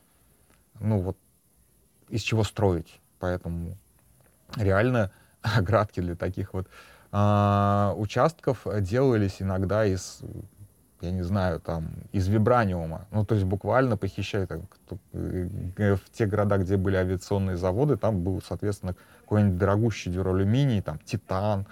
ну 0.79 1.01
вот, 1.01 1.17
из 2.09 2.21
чего 2.21 2.43
строить. 2.43 2.99
Поэтому 3.19 3.77
реально 4.55 5.11
оградки 5.43 5.99
для 5.99 6.15
таких 6.15 6.55
вот 6.55 6.67
э, 7.11 7.93
участков 7.97 8.65
делались 8.81 9.39
иногда 9.39 9.85
из 9.85 10.23
я 11.01 11.11
не 11.11 11.23
знаю, 11.23 11.59
там, 11.59 11.89
из 12.11 12.27
вибраниума. 12.27 13.07
Ну, 13.11 13.25
то 13.25 13.35
есть 13.35 13.45
буквально 13.45 13.97
похищают. 13.97 14.51
Э, 15.13 15.95
в 15.95 16.09
те 16.11 16.25
города, 16.25 16.57
где 16.57 16.77
были 16.77 16.95
авиационные 16.95 17.57
заводы, 17.57 17.97
там 17.97 18.23
был, 18.23 18.41
соответственно, 18.41 18.95
какой-нибудь 19.21 19.57
дорогущий 19.57 20.11
дюралюминий, 20.11 20.81
там, 20.81 20.99
титан, 20.99 21.65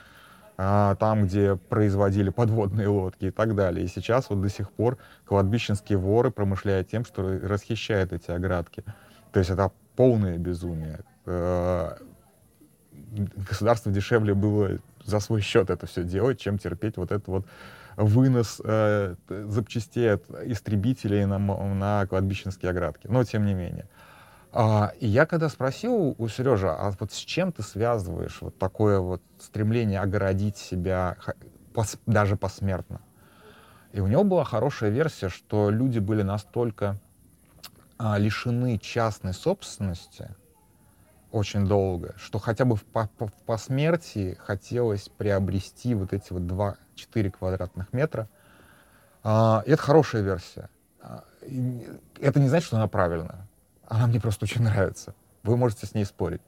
а, 0.57 0.95
там, 0.95 1.25
где 1.25 1.55
производили 1.55 2.29
подводные 2.29 2.87
лодки 2.87 3.25
и 3.25 3.31
так 3.31 3.55
далее. 3.55 3.85
И 3.85 3.87
сейчас 3.87 4.29
вот 4.29 4.41
до 4.41 4.49
сих 4.49 4.71
пор 4.71 4.97
кладбищенские 5.25 5.97
воры 5.97 6.31
промышляют 6.31 6.89
тем, 6.89 7.05
что 7.05 7.39
расхищают 7.41 8.13
эти 8.13 8.29
оградки. 8.29 8.83
То 9.31 9.39
есть 9.39 9.49
это 9.49 9.71
полное 9.95 10.37
безумие. 10.37 10.99
Э, 11.25 11.95
государство 13.49 13.91
дешевле 13.91 14.33
было 14.33 14.79
за 15.03 15.19
свой 15.19 15.41
счет 15.41 15.69
это 15.69 15.85
все 15.85 16.03
делать, 16.03 16.39
чем 16.39 16.57
терпеть 16.57 16.97
вот 16.97 17.11
это 17.11 17.29
вот 17.29 17.45
вынос 17.95 18.61
э, 18.63 19.15
запчастей 19.27 20.13
от 20.13 20.29
истребителей 20.45 21.25
на, 21.25 21.37
на 21.37 22.05
кладбищенские 22.07 22.71
оградки. 22.71 23.07
Но 23.07 23.23
тем 23.23 23.45
не 23.45 23.53
менее. 23.53 23.87
А, 24.51 24.93
и 24.99 25.07
я 25.07 25.25
когда 25.25 25.49
спросил 25.49 26.15
у 26.17 26.27
Сережи, 26.27 26.69
а 26.69 26.91
вот 26.99 27.11
с 27.11 27.17
чем 27.17 27.51
ты 27.51 27.63
связываешь 27.63 28.37
вот 28.41 28.57
такое 28.59 28.99
вот 28.99 29.21
стремление 29.39 29.99
огородить 29.99 30.57
себя 30.57 31.17
пос, 31.73 31.97
даже 32.05 32.37
посмертно? 32.37 33.01
И 33.93 33.99
у 33.99 34.07
него 34.07 34.23
была 34.23 34.43
хорошая 34.43 34.91
версия, 34.91 35.29
что 35.29 35.69
люди 35.69 35.99
были 35.99 36.21
настолько 36.21 36.99
а, 37.97 38.17
лишены 38.17 38.77
частной 38.77 39.33
собственности, 39.33 40.35
очень 41.31 41.65
долго, 41.65 42.13
что 42.17 42.37
хотя 42.37 42.63
бы 42.63 42.75
в, 42.75 42.83
по, 42.83 43.09
в 43.17 43.33
посмертии 43.47 44.35
хотелось 44.35 45.09
приобрести 45.09 45.95
вот 45.95 46.13
эти 46.13 46.31
вот 46.31 46.45
2-4 46.95 47.31
квадратных 47.31 47.91
метра. 47.93 48.27
А, 49.23 49.63
и 49.65 49.71
это 49.71 49.81
хорошая 49.81 50.21
версия. 50.21 50.69
А, 51.01 51.23
это 52.19 52.39
не 52.39 52.49
значит, 52.49 52.67
что 52.67 52.77
она 52.77 52.87
правильная. 52.87 53.47
Она 53.87 54.07
мне 54.07 54.19
просто 54.19 54.45
очень 54.45 54.63
нравится. 54.63 55.13
Вы 55.43 55.57
можете 55.57 55.85
с 55.85 55.93
ней 55.93 56.05
спорить. 56.05 56.41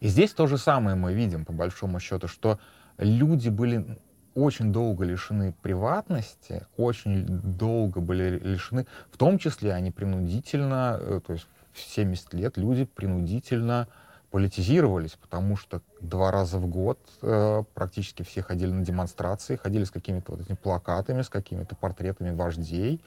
И 0.00 0.08
здесь 0.08 0.32
то 0.32 0.46
же 0.46 0.58
самое 0.58 0.96
мы 0.96 1.14
видим, 1.14 1.44
по 1.44 1.52
большому 1.52 2.00
счету, 2.00 2.26
что 2.26 2.58
люди 2.98 3.48
были 3.48 3.98
очень 4.34 4.72
долго 4.72 5.04
лишены 5.04 5.54
приватности, 5.62 6.66
очень 6.76 7.24
долго 7.26 8.00
были 8.00 8.38
лишены, 8.38 8.86
в 9.10 9.16
том 9.16 9.38
числе 9.38 9.72
они 9.72 9.90
принудительно, 9.90 10.98
э, 11.00 11.20
то 11.26 11.34
есть 11.34 11.46
в 11.72 11.80
70 11.80 12.34
лет 12.34 12.56
люди 12.56 12.84
принудительно 12.84 13.88
политизировались, 14.32 15.12
потому 15.12 15.56
что 15.58 15.82
два 16.00 16.30
раза 16.30 16.56
в 16.58 16.66
год 16.66 16.98
э, 17.20 17.62
практически 17.74 18.22
все 18.22 18.42
ходили 18.42 18.70
на 18.70 18.82
демонстрации, 18.82 19.56
ходили 19.56 19.84
с 19.84 19.90
какими-то 19.90 20.32
вот 20.32 20.40
этими 20.40 20.56
плакатами, 20.56 21.20
с 21.20 21.28
какими-то 21.28 21.76
портретами 21.76 22.34
вождей. 22.34 23.04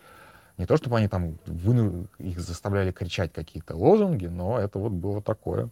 Не 0.60 0.68
то, 0.68 0.78
чтобы 0.78 0.98
они 0.98 1.08
там 1.08 1.40
выну... 1.48 2.06
их 2.20 2.40
заставляли 2.40 2.92
кричать 2.92 3.34
какие-то 3.34 3.76
лозунги, 3.76 4.28
но 4.28 4.60
это 4.60 4.78
вот 4.78 4.92
было 4.92 5.20
такое. 5.20 5.70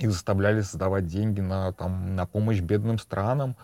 Их 0.00 0.10
заставляли 0.10 0.60
создавать 0.60 1.06
деньги 1.06 1.40
на, 1.40 1.72
там, 1.72 2.16
на 2.16 2.26
помощь 2.26 2.58
бедным 2.58 2.98
странам, 2.98 3.54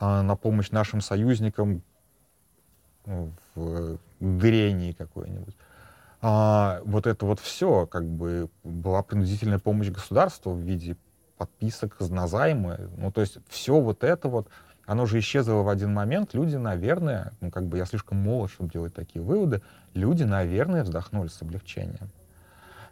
э, 0.00 0.22
на 0.22 0.36
помощь 0.36 0.70
нашим 0.70 1.00
союзникам 1.00 1.82
в 3.04 3.98
дырении 4.20 4.92
какой-нибудь 4.92 5.56
а, 6.22 6.80
вот 6.84 7.08
это 7.08 7.26
вот 7.26 7.40
все, 7.40 7.86
как 7.86 8.06
бы, 8.06 8.48
была 8.62 9.02
принудительная 9.02 9.58
помощь 9.58 9.88
государству 9.88 10.52
в 10.52 10.60
виде 10.60 10.96
подписок 11.36 11.98
на 11.98 12.28
займы. 12.28 12.88
Ну, 12.96 13.10
то 13.10 13.20
есть 13.20 13.38
все 13.48 13.80
вот 13.80 14.04
это 14.04 14.28
вот, 14.28 14.48
оно 14.86 15.04
же 15.06 15.18
исчезло 15.18 15.62
в 15.62 15.68
один 15.68 15.92
момент. 15.92 16.32
Люди, 16.32 16.54
наверное, 16.54 17.32
ну, 17.40 17.50
как 17.50 17.66
бы 17.66 17.76
я 17.76 17.86
слишком 17.86 18.18
молод, 18.18 18.52
чтобы 18.52 18.70
делать 18.70 18.94
такие 18.94 19.20
выводы, 19.20 19.62
люди, 19.94 20.22
наверное, 20.22 20.84
вздохнули 20.84 21.26
с 21.26 21.42
облегчением. 21.42 22.10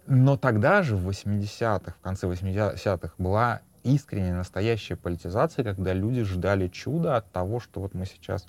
Но 0.08 0.36
тогда 0.36 0.82
же, 0.82 0.96
в 0.96 1.08
80-х, 1.08 1.92
в 1.92 2.02
конце 2.02 2.26
80-х, 2.26 3.12
была 3.16 3.60
искренняя, 3.84 4.34
настоящая 4.34 4.96
политизация, 4.96 5.64
когда 5.64 5.92
люди 5.92 6.24
ждали 6.24 6.66
чуда 6.66 7.16
от 7.16 7.30
того, 7.30 7.60
что 7.60 7.80
вот 7.80 7.94
мы 7.94 8.06
сейчас 8.06 8.46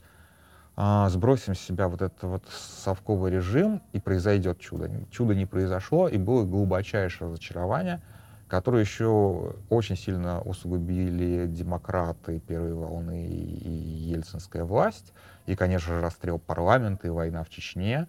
а, 0.76 1.10
сбросим 1.10 1.56
с 1.56 1.60
себя 1.60 1.88
вот 1.88 2.02
этот 2.02 2.24
вот 2.24 2.44
совковый 2.50 3.32
режим, 3.32 3.82
и 3.94 4.00
произойдет 4.00 4.60
чудо. 4.60 4.90
Чудо 5.12 5.36
не 5.36 5.46
произошло, 5.46 6.08
и 6.08 6.18
было 6.18 6.46
глубочайшее 6.46 7.30
разочарование, 7.30 8.02
которое 8.48 8.82
еще 8.82 9.54
очень 9.70 9.98
сильно 9.98 10.42
усугубили 10.42 11.46
демократы 11.48 12.40
первой 12.40 12.74
волны 12.74 13.28
и 13.28 13.70
ельцинская 13.70 14.64
власть, 14.64 15.14
и, 15.46 15.56
конечно 15.56 15.96
же, 15.96 16.02
расстрел 16.02 16.40
парламента 16.40 17.08
и 17.08 17.10
война 17.10 17.44
в 17.44 17.50
Чечне. 17.50 18.08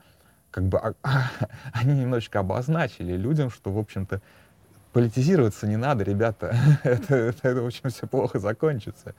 Как 0.51 0.65
бы 0.65 0.79
а, 0.79 0.95
они 1.73 2.01
немножечко 2.01 2.41
обозначили 2.41 3.17
людям, 3.17 3.51
что, 3.51 3.73
в 3.73 3.79
общем-то, 3.79 4.21
политизироваться 4.93 5.67
не 5.67 5.77
надо, 5.77 6.05
ребята, 6.05 6.55
это, 6.83 7.15
это, 7.17 7.49
это, 7.49 7.63
в 7.63 7.67
общем, 7.67 7.91
все 7.91 8.07
плохо 8.07 8.39
закончится. 8.39 9.15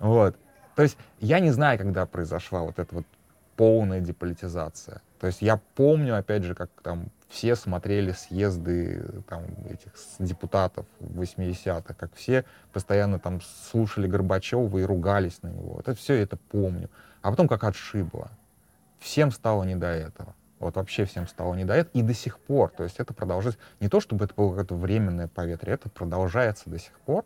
Вот. 0.00 0.36
То 0.74 0.82
есть 0.82 0.96
я 1.20 1.40
не 1.40 1.50
знаю, 1.50 1.78
когда 1.78 2.06
произошла 2.06 2.60
вот 2.60 2.78
эта 2.78 2.94
вот 2.94 3.06
полная 3.56 4.00
деполитизация. 4.00 5.00
То 5.20 5.28
есть 5.28 5.42
я 5.42 5.60
помню, 5.74 6.18
опять 6.18 6.42
же, 6.42 6.54
как 6.54 6.70
там 6.82 7.06
все 7.28 7.56
смотрели 7.56 8.12
съезды 8.12 9.22
там, 9.28 9.44
этих 9.68 9.92
депутатов 10.18 10.86
в 11.00 11.20
80-х, 11.20 11.94
как 11.94 12.14
все 12.14 12.44
постоянно 12.72 13.18
там 13.18 13.40
слушали 13.40 14.06
Горбачева 14.06 14.78
и 14.78 14.82
ругались 14.82 15.42
на 15.42 15.48
него. 15.48 15.80
Это 15.80 15.94
все 15.94 16.14
это 16.14 16.36
помню. 16.36 16.90
А 17.22 17.30
потом 17.30 17.48
как 17.48 17.64
отшибло. 17.64 18.30
Всем 18.98 19.32
стало 19.32 19.64
не 19.64 19.76
до 19.76 19.88
этого. 19.88 20.34
Вот 20.58 20.76
вообще 20.76 21.04
всем 21.04 21.26
стало 21.26 21.54
не 21.54 21.64
до 21.64 21.74
этого. 21.74 21.92
И 21.92 22.02
до 22.02 22.14
сих 22.14 22.38
пор. 22.38 22.70
То 22.70 22.84
есть 22.84 23.00
это 23.00 23.12
продолжается. 23.14 23.60
Не 23.80 23.88
то, 23.88 24.00
чтобы 24.00 24.26
это 24.26 24.34
было 24.34 24.50
какое-то 24.50 24.74
временное 24.76 25.28
поветрие, 25.28 25.74
это 25.74 25.88
продолжается 25.88 26.70
до 26.70 26.78
сих 26.78 26.92
пор. 27.00 27.24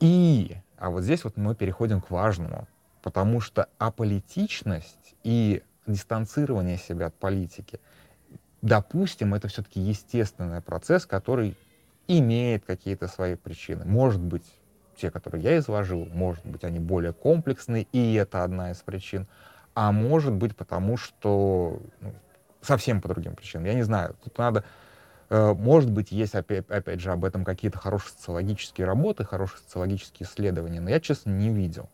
И 0.00 0.56
а 0.78 0.90
вот 0.90 1.02
здесь 1.02 1.24
вот 1.24 1.36
мы 1.36 1.54
переходим 1.54 2.00
к 2.00 2.10
важному, 2.10 2.66
потому 3.02 3.40
что 3.40 3.68
аполитичность 3.78 5.14
и 5.24 5.62
дистанцирование 5.86 6.78
себя 6.78 7.06
от 7.06 7.14
политики, 7.14 7.80
допустим, 8.62 9.34
это 9.34 9.48
все-таки 9.48 9.80
естественный 9.80 10.60
процесс, 10.60 11.06
который 11.06 11.56
имеет 12.06 12.64
какие-то 12.64 13.08
свои 13.08 13.34
причины. 13.34 13.84
Может 13.84 14.20
быть, 14.20 14.44
те, 14.96 15.10
которые 15.10 15.42
я 15.42 15.58
изложил, 15.58 16.06
может 16.06 16.44
быть, 16.44 16.64
они 16.64 16.78
более 16.78 17.12
комплексные, 17.12 17.86
и 17.92 18.14
это 18.14 18.44
одна 18.44 18.72
из 18.72 18.78
причин. 18.78 19.26
А 19.74 19.92
может 19.92 20.32
быть, 20.32 20.56
потому 20.56 20.96
что 20.96 21.80
ну, 22.00 22.12
совсем 22.60 23.00
по 23.00 23.08
другим 23.08 23.36
причинам. 23.36 23.66
Я 23.66 23.74
не 23.74 23.82
знаю. 23.82 24.16
Тут 24.24 24.36
надо 24.38 24.64
может 25.30 25.90
быть, 25.90 26.10
есть, 26.10 26.34
опять, 26.34 26.68
опять 26.70 27.00
же, 27.00 27.12
об 27.12 27.24
этом 27.24 27.44
какие-то 27.44 27.78
хорошие 27.78 28.12
социологические 28.12 28.86
работы, 28.86 29.24
хорошие 29.24 29.60
социологические 29.60 30.26
исследования, 30.26 30.80
но 30.80 30.90
я, 30.90 31.00
честно, 31.00 31.30
не 31.30 31.50
видел. 31.50 31.88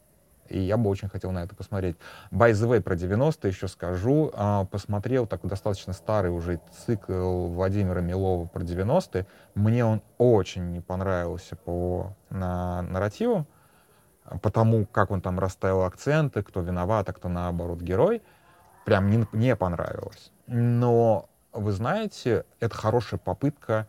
И 0.49 0.61
я 0.61 0.77
бы 0.77 0.91
очень 0.91 1.09
хотел 1.09 1.33
на 1.33 1.43
это 1.43 1.55
посмотреть. 1.55 1.97
By 2.31 2.53
the 2.53 2.69
way, 2.69 2.81
про 2.81 2.97
90 2.97 3.49
еще 3.49 3.69
скажу. 3.69 4.31
А, 4.35 4.65
посмотрел 4.67 5.27
такой 5.27 5.51
достаточно 5.51 5.93
старый 5.93 6.31
уже 6.31 6.61
цикл 6.87 7.47
Владимира 7.47 8.01
Милова 8.01 8.47
про 8.47 8.63
90-е. 8.63 9.27
Мне 9.55 9.85
он 9.85 10.03
очень 10.19 10.73
не 10.73 10.81
понравился 10.81 11.57
по 11.57 12.15
на, 12.31 12.83
нарративу, 12.83 13.47
потому 14.43 14.87
как 14.87 15.11
он 15.11 15.23
там 15.23 15.39
расставил 15.39 15.83
акценты, 15.83 16.43
кто 16.43 16.61
виноват, 16.61 17.09
а 17.09 17.13
кто 17.13 17.29
наоборот 17.29 17.81
герой. 17.81 18.23
Прям 18.85 19.11
не, 19.11 19.27
не 19.33 19.57
понравилось. 19.57 20.31
Но, 20.47 21.31
вы 21.55 21.73
знаете, 21.73 22.45
это 22.61 22.77
хорошая 22.77 23.19
попытка 23.19 23.87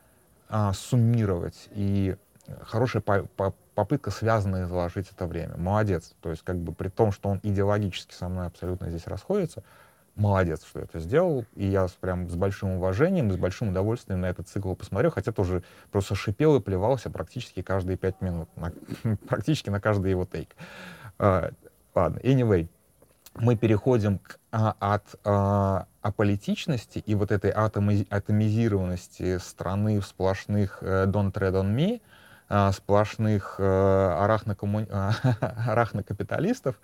а, 0.50 0.74
суммировать 0.74 1.68
и 1.72 2.16
хорошая 2.62 3.02
по, 3.02 3.24
по, 3.24 3.54
попытка 3.74 4.12
связанно 4.12 4.64
изложить 4.64 5.12
это 5.12 5.26
время. 5.26 5.58
Молодец. 5.58 6.14
То 6.22 6.30
есть, 6.30 6.44
как 6.44 6.58
бы 6.58 6.74
при 6.74 6.90
том, 6.90 7.12
что 7.12 7.30
он 7.30 7.40
идеологически 7.44 8.14
со 8.14 8.30
мной 8.30 8.48
абсолютно 8.48 8.90
здесь 8.90 9.08
расходится, 9.08 9.64
молодец, 10.16 10.64
что 10.66 10.80
это 10.80 11.00
сделал. 11.00 11.46
И 11.56 11.66
я 11.66 11.88
прям 12.00 12.30
с 12.30 12.36
большим 12.36 12.72
уважением, 12.72 13.32
с 13.32 13.38
большим 13.38 13.70
удовольствием 13.70 14.22
на 14.22 14.28
этот 14.28 14.48
цикл 14.48 14.74
посмотрел, 14.74 15.12
хотя 15.12 15.32
тоже 15.32 15.64
просто 15.92 16.16
шипел 16.16 16.56
и 16.56 16.62
плевался 16.62 17.10
практически 17.10 17.62
каждые 17.62 17.98
пять 17.98 18.22
минут, 18.22 18.50
на, 18.56 18.72
практически 19.28 19.70
на 19.70 19.82
каждый 19.82 20.12
его 20.12 20.26
тейк. 20.26 20.50
Uh, 21.18 21.54
ладно, 21.96 22.20
anyway, 22.20 22.68
мы 23.36 23.56
переходим 23.56 24.20
к, 24.20 24.40
а, 24.52 24.76
от 24.80 25.04
а, 25.24 25.88
аполитичности 26.06 27.00
и 27.00 27.16
вот 27.16 27.32
этой 27.32 27.52
атоми, 27.52 28.06
атомизированности 28.10 29.40
страны 29.40 30.00
в 30.00 30.06
сплошных 30.06 30.84
uh, 30.84 31.06
don't 31.08 31.32
tread 31.32 31.54
on 31.54 31.76
me, 31.76 32.02
а, 32.48 32.72
сплошных 32.72 33.56
э, 33.58 33.64
арахнокомму... 33.64 34.86
арахнокапиталистов 35.42 36.80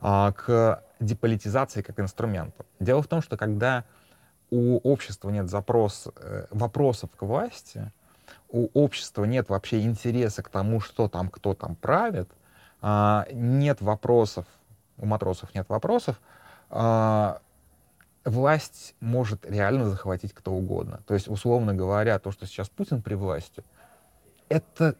а, 0.00 0.32
к 0.32 0.82
деполитизации 1.00 1.80
как 1.80 1.98
инструменту. 2.00 2.66
Дело 2.80 3.00
в 3.00 3.06
том, 3.06 3.22
что 3.22 3.38
когда 3.38 3.84
у 4.50 4.76
общества 4.78 5.30
нет 5.30 5.48
запрос, 5.48 6.08
э, 6.16 6.46
вопросов 6.50 7.10
к 7.16 7.22
власти, 7.22 7.90
у 8.50 8.68
общества 8.74 9.24
нет 9.24 9.48
вообще 9.48 9.80
интереса 9.80 10.42
к 10.42 10.50
тому, 10.50 10.80
что 10.80 11.08
там, 11.08 11.30
кто 11.30 11.54
там 11.54 11.76
правит, 11.76 12.30
а, 12.82 13.26
нет 13.32 13.80
вопросов, 13.80 14.44
у 14.98 15.06
матросов 15.06 15.54
нет 15.54 15.66
вопросов, 15.70 16.20
власть 18.26 18.94
может 19.00 19.46
реально 19.48 19.88
захватить 19.88 20.32
кто 20.34 20.52
угодно. 20.52 21.00
То 21.06 21.14
есть, 21.14 21.28
условно 21.28 21.74
говоря, 21.74 22.18
то, 22.18 22.32
что 22.32 22.46
сейчас 22.46 22.68
Путин 22.68 23.00
при 23.00 23.14
власти, 23.14 23.64
это 24.48 24.96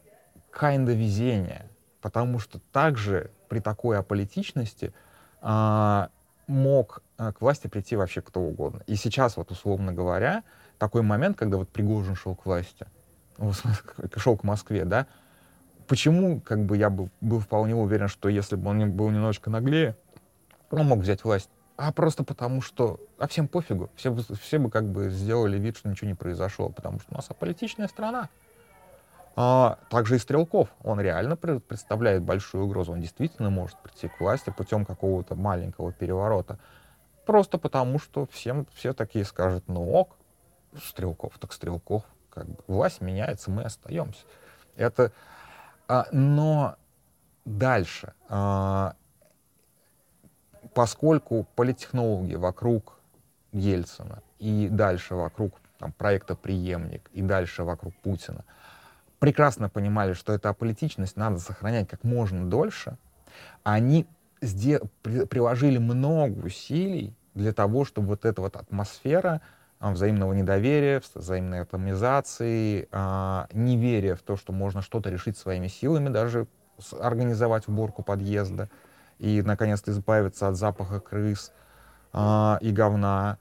kinda 0.52 0.94
везение, 0.94 1.68
потому 2.00 2.38
что 2.38 2.60
также 2.72 3.30
при 3.48 3.60
такой 3.60 3.98
аполитичности 3.98 4.94
а, 5.40 6.10
мог 6.46 7.02
а, 7.18 7.32
к 7.32 7.40
власти 7.40 7.66
прийти 7.66 7.96
вообще 7.96 8.22
кто 8.22 8.40
угодно. 8.40 8.82
И 8.86 8.94
сейчас, 8.96 9.36
вот 9.36 9.50
условно 9.50 9.92
говоря, 9.92 10.44
такой 10.78 11.02
момент, 11.02 11.36
когда 11.36 11.56
вот 11.56 11.68
Пригожин 11.68 12.14
шел 12.14 12.36
к 12.36 12.46
власти, 12.46 12.86
шел 14.16 14.36
к 14.36 14.44
Москве, 14.44 14.84
да, 14.84 15.06
почему, 15.88 16.40
как 16.40 16.64
бы, 16.64 16.76
я 16.76 16.90
был, 16.90 17.10
был 17.20 17.40
вполне 17.40 17.74
уверен, 17.74 18.08
что 18.08 18.28
если 18.28 18.56
бы 18.56 18.70
он 18.70 18.92
был 18.92 19.10
немножечко 19.10 19.50
наглее, 19.50 19.96
он 20.70 20.86
мог 20.86 21.00
взять 21.00 21.24
власть. 21.24 21.50
А 21.76 21.92
просто 21.92 22.24
потому, 22.24 22.62
что... 22.62 23.00
А 23.18 23.28
всем 23.28 23.48
пофигу. 23.48 23.90
Все, 23.96 24.14
все 24.14 24.58
бы 24.58 24.70
как 24.70 24.84
бы 24.84 25.10
сделали 25.10 25.58
вид, 25.58 25.76
что 25.76 25.88
ничего 25.88 26.08
не 26.08 26.14
произошло, 26.14 26.70
потому 26.70 27.00
что 27.00 27.12
у 27.12 27.16
нас 27.16 27.30
аполитичная 27.30 27.88
страна. 27.88 28.30
А, 29.36 29.78
также 29.90 30.16
и 30.16 30.18
Стрелков. 30.18 30.68
Он 30.82 30.98
реально 31.00 31.36
представляет 31.36 32.22
большую 32.22 32.64
угрозу. 32.64 32.92
Он 32.92 33.00
действительно 33.00 33.50
может 33.50 33.76
прийти 33.78 34.08
к 34.08 34.18
власти 34.20 34.50
путем 34.50 34.86
какого-то 34.86 35.34
маленького 35.34 35.92
переворота. 35.92 36.58
Просто 37.26 37.58
потому, 37.58 37.98
что 37.98 38.26
всем, 38.26 38.66
все 38.72 38.94
такие 38.94 39.24
скажут, 39.26 39.64
ну 39.66 39.92
ок, 39.92 40.16
Стрелков, 40.82 41.38
так 41.38 41.52
Стрелков. 41.52 42.04
Как 42.30 42.46
бы, 42.46 42.56
власть 42.66 43.02
меняется, 43.02 43.50
мы 43.50 43.62
остаемся. 43.64 44.24
Это, 44.76 45.12
а, 45.88 46.06
но 46.12 46.76
дальше, 47.44 48.14
а, 48.28 48.94
поскольку 50.74 51.46
политтехнологи 51.54 52.34
вокруг 52.34 52.98
Ельцина 53.52 54.22
и 54.38 54.68
дальше 54.70 55.14
вокруг 55.14 55.54
там, 55.78 55.92
проекта 55.92 56.34
«Приемник» 56.34 57.10
и 57.12 57.22
дальше 57.22 57.64
вокруг 57.64 57.94
Путина— 57.96 58.44
прекрасно 59.18 59.68
понимали, 59.68 60.12
что 60.12 60.32
эта 60.32 60.50
аполитичность 60.50 61.16
надо 61.16 61.38
сохранять 61.38 61.88
как 61.88 62.04
можно 62.04 62.48
дольше, 62.48 62.96
они 63.64 64.06
приложили 64.40 65.78
много 65.78 66.46
усилий 66.46 67.14
для 67.34 67.52
того, 67.52 67.84
чтобы 67.84 68.08
вот 68.08 68.24
эта 68.24 68.40
вот 68.40 68.56
атмосфера 68.56 69.40
а, 69.78 69.92
взаимного 69.92 70.32
недоверия, 70.32 71.02
взаимной 71.14 71.60
атомизации, 71.60 72.88
а, 72.92 73.48
неверия 73.52 74.14
в 74.14 74.22
то, 74.22 74.36
что 74.36 74.52
можно 74.52 74.82
что-то 74.82 75.10
решить 75.10 75.36
своими 75.36 75.68
силами, 75.68 76.08
даже 76.08 76.46
организовать 77.00 77.68
уборку 77.68 78.02
подъезда 78.02 78.68
и, 79.18 79.42
наконец-то, 79.42 79.90
избавиться 79.90 80.48
от 80.48 80.56
запаха 80.56 81.00
крыс 81.00 81.52
а, 82.12 82.58
и 82.60 82.70
говна. 82.72 83.38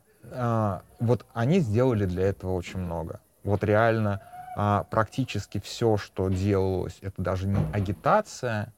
Вот 0.99 1.25
они 1.33 1.59
сделали 1.59 2.05
для 2.05 2.23
этого 2.23 2.53
очень 2.53 2.79
много. 2.79 3.19
Вот 3.43 3.63
реально 3.63 4.21
а, 4.55 4.83
практически 4.83 5.59
все, 5.59 5.97
что 5.97 6.29
делалось, 6.29 6.97
это 7.01 7.21
даже 7.21 7.47
не 7.47 7.57
агитация 7.73 8.73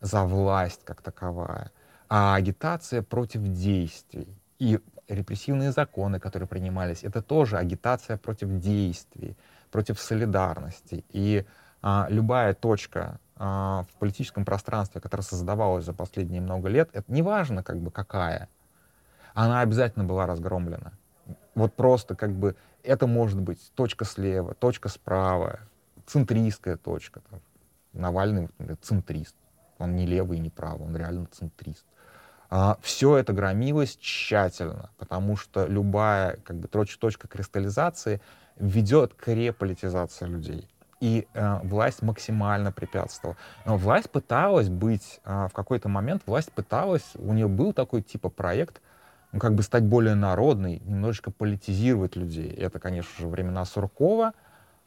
за 0.00 0.24
власть 0.24 0.80
как 0.84 1.02
таковая, 1.02 1.70
а 2.08 2.34
агитация 2.34 3.02
против 3.02 3.42
действий. 3.42 4.26
И 4.58 4.80
репрессивные 5.08 5.72
законы, 5.72 6.18
которые 6.18 6.48
принимались, 6.48 7.04
это 7.04 7.22
тоже 7.22 7.58
агитация 7.58 8.16
против 8.16 8.48
действий, 8.58 9.36
против 9.70 10.00
солидарности. 10.00 11.04
И 11.10 11.44
а, 11.82 12.06
любая 12.08 12.54
точка 12.54 13.20
в 13.40 13.88
политическом 13.98 14.44
пространстве, 14.44 15.00
которая 15.00 15.24
создавалась 15.24 15.86
за 15.86 15.94
последние 15.94 16.42
много 16.42 16.68
лет, 16.68 16.90
это 16.92 17.10
неважно 17.10 17.62
как 17.62 17.78
бы 17.78 17.90
какая, 17.90 18.50
она 19.32 19.62
обязательно 19.62 20.04
была 20.04 20.26
разгромлена. 20.26 20.92
Вот 21.54 21.74
просто 21.74 22.14
как 22.14 22.32
бы 22.32 22.54
это 22.82 23.06
может 23.06 23.40
быть 23.40 23.72
точка 23.74 24.04
слева, 24.04 24.54
точка 24.54 24.90
справа, 24.90 25.60
центристская 26.06 26.76
точка. 26.76 27.20
Там. 27.30 27.40
Навальный, 27.92 28.42
например, 28.42 28.76
центрист. 28.82 29.34
Он 29.78 29.96
не 29.96 30.06
левый 30.06 30.36
и 30.36 30.40
не 30.40 30.50
правый, 30.50 30.86
он 30.86 30.94
реально 30.94 31.26
центрист. 31.32 31.86
А, 32.50 32.76
все 32.82 33.16
это 33.16 33.32
громилось 33.32 33.96
тщательно, 33.96 34.90
потому 34.98 35.36
что 35.36 35.66
любая 35.66 36.36
как 36.44 36.56
бы, 36.56 36.68
точка 36.68 37.26
кристаллизации 37.26 38.20
ведет 38.56 39.14
к 39.14 39.28
реполитизации 39.28 40.26
людей. 40.26 40.68
И 41.00 41.26
э, 41.32 41.60
власть 41.62 42.02
максимально 42.02 42.72
препятствовала. 42.72 43.36
Но 43.64 43.76
власть 43.76 44.10
пыталась 44.10 44.68
быть, 44.68 45.20
э, 45.24 45.48
в 45.50 45.54
какой-то 45.54 45.88
момент 45.88 46.22
власть 46.26 46.52
пыталась, 46.52 47.12
у 47.14 47.32
нее 47.32 47.48
был 47.48 47.72
такой 47.72 48.02
типа 48.02 48.28
проект 48.28 48.80
ну, 49.32 49.38
как 49.38 49.54
бы 49.54 49.62
стать 49.62 49.84
более 49.84 50.14
народной, 50.14 50.80
немножечко 50.84 51.30
политизировать 51.30 52.16
людей. 52.16 52.50
Это, 52.50 52.78
конечно 52.78 53.12
же, 53.18 53.28
времена 53.28 53.64
Суркова, 53.64 54.32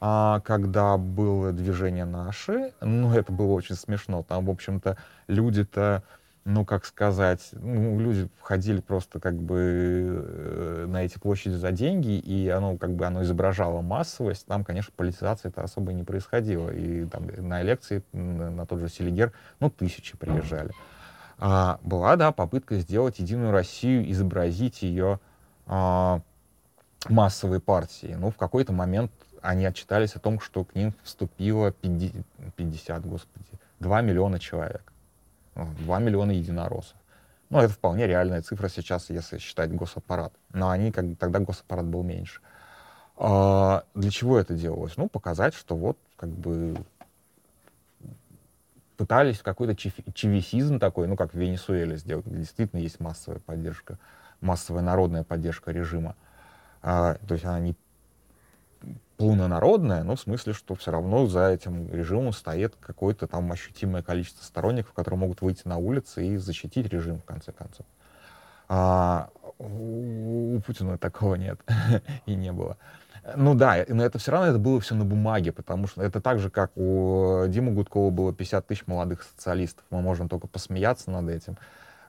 а, 0.00 0.40
когда 0.40 0.96
было 0.96 1.52
движение 1.52 2.04
«Наши», 2.04 2.72
ну, 2.80 3.12
это 3.12 3.32
было 3.32 3.52
очень 3.52 3.74
смешно. 3.74 4.22
Там, 4.22 4.44
в 4.44 4.50
общем-то, 4.50 4.98
люди-то, 5.28 6.02
ну, 6.44 6.66
как 6.66 6.84
сказать, 6.84 7.48
ну, 7.52 7.98
люди 7.98 8.28
входили 8.38 8.80
просто 8.80 9.18
как 9.18 9.34
бы 9.34 10.24
э, 10.26 10.86
на 10.86 11.04
эти 11.04 11.18
площади 11.18 11.54
за 11.54 11.72
деньги, 11.72 12.18
и 12.18 12.48
оно 12.50 12.76
как 12.76 12.94
бы 12.94 13.06
оно 13.06 13.22
изображало 13.22 13.80
массовость. 13.80 14.46
Там, 14.46 14.62
конечно, 14.62 14.92
политизация 14.94 15.48
это 15.48 15.62
особо 15.62 15.94
не 15.94 16.04
происходило. 16.04 16.68
И 16.68 17.06
там 17.06 17.26
на 17.38 17.62
лекции 17.62 18.02
на, 18.12 18.66
тот 18.66 18.80
же 18.80 18.88
Селигер, 18.90 19.32
ну, 19.58 19.70
тысячи 19.70 20.18
приезжали. 20.18 20.72
А, 21.38 21.78
была, 21.82 22.16
да, 22.16 22.30
попытка 22.30 22.76
сделать 22.76 23.18
Единую 23.20 23.50
Россию, 23.50 24.10
изобразить 24.10 24.82
ее 24.82 25.20
а, 25.66 26.20
массовой 27.08 27.60
партией. 27.60 28.16
Ну, 28.16 28.30
в 28.30 28.36
какой-то 28.36 28.74
момент 28.74 29.10
они 29.40 29.64
отчитались 29.64 30.14
о 30.14 30.20
том, 30.20 30.40
что 30.40 30.64
к 30.64 30.74
ним 30.74 30.94
вступило 31.02 31.72
50, 31.72 32.22
50 32.54 33.06
господи, 33.06 33.46
2 33.80 34.02
миллиона 34.02 34.38
человек. 34.38 34.93
2 35.54 35.98
ну, 35.98 36.04
миллиона 36.04 36.32
единороссов. 36.32 36.96
Ну, 37.50 37.58
это 37.58 37.72
вполне 37.72 38.06
реальная 38.06 38.42
цифра 38.42 38.68
сейчас, 38.68 39.10
если 39.10 39.38
считать 39.38 39.72
госаппарат. 39.74 40.32
Но 40.52 40.70
они, 40.70 40.90
как 40.90 41.04
тогда 41.18 41.38
госаппарат 41.38 41.86
был 41.86 42.02
меньше. 42.02 42.40
А, 43.16 43.84
для 43.94 44.10
чего 44.10 44.38
это 44.38 44.54
делалось? 44.54 44.96
Ну, 44.96 45.08
показать, 45.08 45.54
что 45.54 45.76
вот, 45.76 45.98
как 46.16 46.30
бы, 46.30 46.74
пытались 48.96 49.38
какой-то 49.38 49.76
чевисизм 49.76 50.78
такой, 50.78 51.06
ну, 51.06 51.16
как 51.16 51.32
в 51.32 51.38
Венесуэле 51.38 51.96
сделать, 51.96 52.26
где 52.26 52.38
действительно 52.38 52.80
есть 52.80 53.00
массовая 53.00 53.40
поддержка, 53.40 53.98
массовая 54.40 54.82
народная 54.82 55.22
поддержка 55.22 55.70
режима. 55.70 56.16
А, 56.82 57.14
то 57.26 57.34
есть 57.34 57.44
она 57.44 57.60
не 57.60 57.76
полнонародная, 59.16 60.02
но 60.02 60.16
в 60.16 60.20
смысле, 60.20 60.52
что 60.52 60.74
все 60.74 60.90
равно 60.90 61.26
за 61.26 61.48
этим 61.50 61.88
режимом 61.92 62.32
стоит 62.32 62.74
какое-то 62.80 63.26
там 63.26 63.50
ощутимое 63.52 64.02
количество 64.02 64.44
сторонников, 64.44 64.92
которые 64.92 65.18
могут 65.18 65.40
выйти 65.40 65.62
на 65.66 65.76
улицы 65.76 66.26
и 66.26 66.36
защитить 66.36 66.88
режим, 66.88 67.20
в 67.20 67.24
конце 67.24 67.52
концов. 67.52 67.86
А 68.68 69.30
у, 69.58 70.60
Путина 70.66 70.98
такого 70.98 71.36
нет 71.36 71.60
и 72.26 72.34
не 72.34 72.52
было. 72.52 72.76
Ну 73.36 73.54
да, 73.54 73.84
но 73.88 74.04
это 74.04 74.18
все 74.18 74.32
равно 74.32 74.48
это 74.48 74.58
было 74.58 74.80
все 74.80 74.94
на 74.94 75.04
бумаге, 75.04 75.52
потому 75.52 75.86
что 75.86 76.02
это 76.02 76.20
так 76.20 76.38
же, 76.38 76.50
как 76.50 76.76
у 76.76 77.44
Димы 77.48 77.72
Гудкова 77.72 78.10
было 78.10 78.34
50 78.34 78.66
тысяч 78.66 78.86
молодых 78.86 79.22
социалистов. 79.22 79.84
Мы 79.90 80.02
можем 80.02 80.28
только 80.28 80.46
посмеяться 80.46 81.10
над 81.10 81.30
этим. 81.30 81.56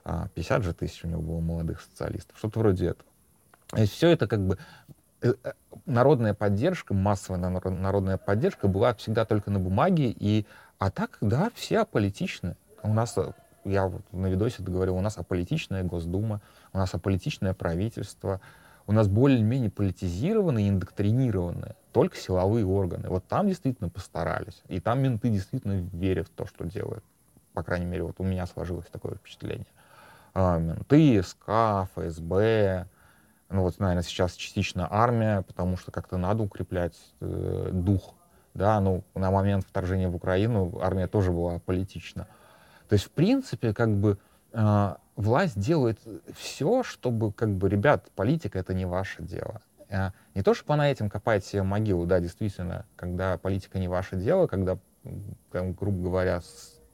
50 0.04 0.58
а, 0.58 0.62
же 0.62 0.74
тысяч 0.74 1.04
у 1.04 1.08
него 1.08 1.22
было 1.22 1.40
молодых 1.40 1.80
социалистов. 1.80 2.36
Что-то 2.38 2.60
вроде 2.60 2.88
этого. 2.88 3.08
То 3.68 3.80
есть 3.80 3.94
все 3.94 4.10
это 4.10 4.28
как 4.28 4.40
бы 4.46 4.58
народная 5.86 6.34
поддержка, 6.34 6.94
массовая 6.94 7.40
народная 7.40 8.18
поддержка 8.18 8.68
была 8.68 8.94
всегда 8.94 9.24
только 9.24 9.50
на 9.50 9.58
бумаге, 9.58 10.10
и, 10.10 10.46
а 10.78 10.90
так, 10.90 11.18
да, 11.20 11.50
все 11.54 11.80
аполитичны. 11.80 12.56
У 12.82 12.92
нас, 12.92 13.16
э, 13.18 13.32
я 13.64 13.86
вот 13.86 14.02
на 14.12 14.26
видосе 14.26 14.62
это 14.62 14.70
говорил, 14.70 14.96
у 14.96 15.00
нас 15.00 15.18
аполитичная 15.18 15.82
Госдума, 15.84 16.40
у 16.72 16.78
нас 16.78 16.94
аполитичное 16.94 17.54
правительство, 17.54 18.40
у 18.86 18.92
нас 18.92 19.08
более-менее 19.08 19.70
политизированные 19.70 20.68
индоктринированные 20.68 21.74
только 21.92 22.16
силовые 22.16 22.64
органы. 22.64 23.08
Вот 23.08 23.26
там 23.26 23.48
действительно 23.48 23.88
постарались. 23.88 24.62
И 24.68 24.80
там 24.80 25.00
менты 25.00 25.28
действительно 25.30 25.88
верят 25.92 26.28
в 26.28 26.30
то, 26.30 26.46
что 26.46 26.64
делают. 26.64 27.02
По 27.52 27.62
крайней 27.62 27.86
мере, 27.86 28.02
вот 28.02 28.16
у 28.18 28.22
меня 28.22 28.46
сложилось 28.46 28.86
такое 28.92 29.14
впечатление. 29.14 29.66
А, 30.34 30.58
менты, 30.58 31.22
СК, 31.22 31.88
ФСБ, 31.94 32.86
ну 33.48 33.62
вот, 33.62 33.78
наверное, 33.78 34.02
сейчас 34.02 34.34
частично 34.34 34.88
армия, 34.90 35.42
потому 35.42 35.76
что 35.76 35.92
как-то 35.92 36.16
надо 36.16 36.42
укреплять 36.42 36.96
э, 37.20 37.70
дух. 37.72 38.14
Да, 38.54 38.80
ну, 38.80 39.04
на 39.14 39.30
момент 39.30 39.66
вторжения 39.68 40.08
в 40.08 40.16
Украину 40.16 40.78
армия 40.80 41.06
тоже 41.06 41.30
была 41.30 41.58
политична. 41.58 42.26
То 42.88 42.94
есть, 42.94 43.04
в 43.04 43.10
принципе, 43.10 43.74
как 43.74 43.94
бы 43.94 44.18
э, 44.52 44.94
власть 45.14 45.58
делает 45.58 46.00
все, 46.34 46.82
чтобы, 46.82 47.32
как 47.32 47.50
бы, 47.50 47.68
ребят, 47.68 48.10
политика— 48.14 48.58
это 48.60 48.72
не 48.72 48.86
ваше 48.86 49.22
дело. 49.22 49.60
Э, 49.88 50.10
не 50.34 50.42
то, 50.42 50.54
чтобы 50.54 50.74
она 50.74 50.90
этим 50.90 51.10
копает 51.10 51.44
себе 51.44 51.62
могилу, 51.62 52.06
да, 52.06 52.18
действительно, 52.18 52.86
когда 52.96 53.36
политика 53.36 53.78
не 53.78 53.88
ваше 53.88 54.16
дело, 54.16 54.46
когда, 54.46 54.78
там, 55.52 55.74
грубо 55.74 56.04
говоря, 56.04 56.40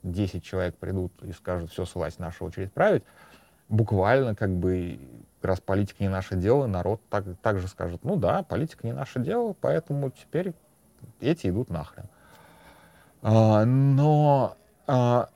10 0.03 0.43
человек 0.43 0.77
придут 0.77 1.13
и 1.23 1.33
скажут, 1.33 1.71
все, 1.71 1.85
власть 1.95 2.19
наша 2.19 2.45
очередь 2.45 2.73
править, 2.73 3.05
буквально 3.69 4.35
как 4.35 4.51
бы 4.51 4.99
раз 5.49 5.61
политика 5.61 6.03
не 6.03 6.09
наше 6.09 6.37
дело, 6.37 6.67
народ 6.67 7.01
так, 7.09 7.25
так 7.43 7.59
же 7.59 7.69
скажет, 7.69 8.05
ну 8.05 8.17
да, 8.17 8.43
политика 8.43 8.87
не 8.87 8.93
наше 8.93 9.21
дело, 9.21 9.55
поэтому 9.61 10.11
теперь 10.11 10.55
эти 11.21 11.49
идут 11.49 11.71
нахрен. 11.71 12.05
А, 13.23 13.65
но 13.65 14.57
а, 14.87 15.29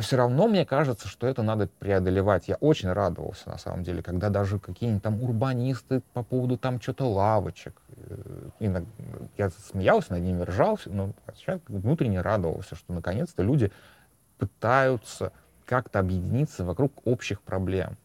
все 0.00 0.16
равно 0.16 0.46
мне 0.46 0.64
кажется, 0.66 1.08
что 1.08 1.26
это 1.26 1.42
надо 1.42 1.68
преодолевать. 1.78 2.48
Я 2.48 2.56
очень 2.56 2.92
радовался, 2.92 3.48
на 3.48 3.58
самом 3.58 3.82
деле, 3.82 4.02
когда 4.02 4.28
даже 4.28 4.58
какие-нибудь 4.58 5.02
там 5.02 5.22
урбанисты 5.22 6.02
по 6.12 6.22
поводу 6.22 6.58
там 6.58 6.80
что-то 6.80 7.08
лавочек. 7.08 7.80
И 8.60 8.72
я 9.38 9.50
смеялся 9.50 10.12
над 10.12 10.22
ними, 10.22 10.42
ржался, 10.42 10.90
но 10.90 11.12
человек 11.36 11.62
внутренне 11.68 12.20
радовался, 12.20 12.74
что 12.74 12.92
наконец-то 12.92 13.42
люди 13.42 13.72
пытаются 14.38 15.32
как-то 15.64 15.98
объединиться 15.98 16.64
вокруг 16.64 16.92
общих 17.04 17.40
проблем, 17.40 17.96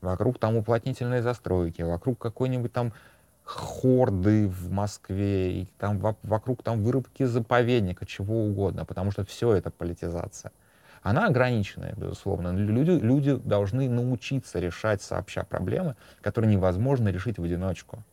вокруг 0.00 0.38
там 0.38 0.56
уплотнительной 0.56 1.20
застройки, 1.20 1.82
вокруг 1.82 2.18
какой-нибудь 2.18 2.72
там 2.72 2.92
хорды 3.44 4.48
в 4.48 4.70
Москве, 4.70 5.62
и 5.62 5.68
там 5.78 5.98
вокруг 6.22 6.62
там 6.62 6.82
вырубки 6.82 7.24
заповедника, 7.24 8.06
чего 8.06 8.44
угодно, 8.44 8.84
потому 8.84 9.10
что 9.10 9.24
все 9.24 9.54
это 9.54 9.70
политизация. 9.70 10.52
Она 11.02 11.26
ограниченная, 11.26 11.94
безусловно. 11.96 12.52
Люди, 12.54 12.90
люди 12.90 13.36
должны 13.36 13.88
научиться 13.88 14.58
решать 14.60 15.02
сообща 15.02 15.44
проблемы, 15.44 15.96
которые 16.20 16.54
невозможно 16.54 17.08
решить 17.08 17.38
в 17.38 17.42
одиночку. 17.42 18.04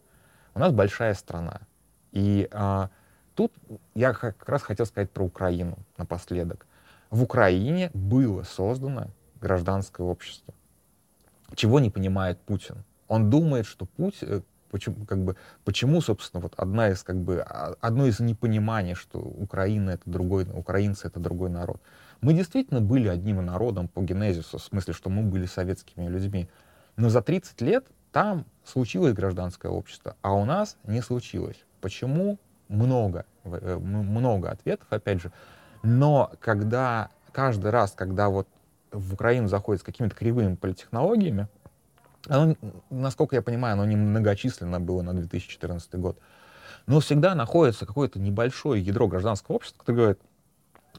У 0.55 0.59
нас 0.59 0.71
большая 0.71 1.13
страна. 1.13 1.59
И 2.13 2.47
а, 2.51 2.89
тут 3.35 3.53
я 3.93 4.13
как 4.13 4.47
раз 4.47 4.63
хотел 4.63 4.85
сказать 4.85 5.11
про 5.11 5.23
Украину 5.23 5.77
напоследок 5.97 6.65
в 7.09 7.23
Украине 7.23 7.89
было 7.93 8.43
создано 8.43 9.07
гражданское 9.39 10.03
общество. 10.05 10.53
Чего 11.55 11.79
не 11.79 11.89
понимает 11.89 12.39
Путин? 12.39 12.83
Он 13.07 13.29
думает, 13.29 13.65
что 13.65 13.85
путь, 13.85 14.17
э, 14.21 14.41
почему, 14.69 15.05
как 15.05 15.23
бы, 15.23 15.35
почему, 15.63 16.01
собственно, 16.01 16.41
вот 16.41 16.53
одна 16.57 16.89
из, 16.89 17.03
как 17.03 17.17
бы, 17.17 17.39
а, 17.39 17.75
одно 17.79 18.05
из 18.05 18.19
непониманий, 18.19 18.95
что 18.95 19.19
Украина 19.19 19.91
это 19.91 20.03
другой, 20.05 20.45
украинцы 20.53 21.07
это 21.07 21.19
другой 21.19 21.49
народ. 21.49 21.81
Мы 22.21 22.33
действительно 22.33 22.81
были 22.81 23.07
одним 23.07 23.45
народом 23.45 23.87
по 23.87 24.01
генезису, 24.01 24.57
в 24.57 24.63
смысле, 24.63 24.93
что 24.93 25.09
мы 25.09 25.23
были 25.23 25.45
советскими 25.45 26.07
людьми. 26.07 26.49
Но 26.95 27.09
за 27.09 27.21
30 27.21 27.61
лет 27.61 27.85
там 28.11 28.45
случилось 28.65 29.13
гражданское 29.13 29.69
общество, 29.69 30.15
а 30.21 30.33
у 30.33 30.45
нас 30.45 30.77
не 30.83 31.01
случилось. 31.01 31.63
Почему? 31.81 32.39
Много, 32.67 33.25
э, 33.45 33.77
много 33.77 34.51
ответов, 34.51 34.87
опять 34.89 35.21
же. 35.21 35.31
Но 35.83 36.31
когда 36.41 37.09
каждый 37.31 37.71
раз, 37.71 37.91
когда 37.91 38.29
вот 38.29 38.47
в 38.91 39.13
Украину 39.13 39.47
заходит 39.47 39.81
с 39.81 39.85
какими-то 39.85 40.15
кривыми 40.15 40.55
политтехнологиями, 40.55 41.47
оно, 42.27 42.55
насколько 42.89 43.35
я 43.35 43.41
понимаю, 43.41 43.73
оно 43.73 43.85
не 43.85 43.95
многочисленно 43.95 44.79
было 44.79 45.01
на 45.01 45.13
2014 45.13 45.95
год, 45.95 46.19
но 46.85 46.99
всегда 46.99 47.35
находится 47.35 47.85
какое-то 47.85 48.19
небольшое 48.19 48.81
ядро 48.81 49.07
гражданского 49.07 49.57
общества, 49.57 49.79
которое 49.79 49.97
говорит, 49.97 50.19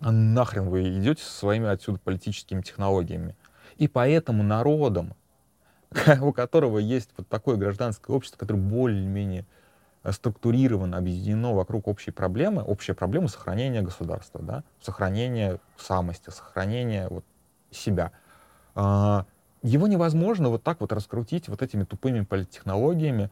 а 0.00 0.12
нахрен 0.12 0.68
вы 0.68 0.98
идете 0.98 1.22
со 1.22 1.32
своими 1.32 1.68
отсюда 1.68 1.98
политическими 1.98 2.62
технологиями. 2.62 3.36
И 3.76 3.88
поэтому 3.88 4.42
народом, 4.42 5.14
у 6.20 6.32
которого 6.32 6.78
есть 6.78 7.10
вот 7.16 7.28
такое 7.28 7.56
гражданское 7.56 8.12
общество, 8.12 8.38
которое 8.38 8.60
более-менее 8.60 9.46
структурировано, 10.10 10.96
объединено 10.96 11.54
вокруг 11.54 11.88
общей 11.88 12.12
проблемы, 12.12 12.62
общая 12.62 12.94
проблема 12.94 13.28
сохранения 13.28 13.82
государства, 13.82 14.40
да, 14.40 14.64
сохранения 14.80 15.58
самости, 15.76 16.30
сохранения 16.30 17.08
вот 17.08 17.24
себя. 17.70 18.12
А, 18.74 19.26
его 19.62 19.88
невозможно 19.88 20.48
вот 20.48 20.62
так 20.62 20.80
вот 20.80 20.92
раскрутить 20.92 21.48
вот 21.48 21.62
этими 21.62 21.84
тупыми 21.84 22.20
политтехнологиями, 22.20 23.30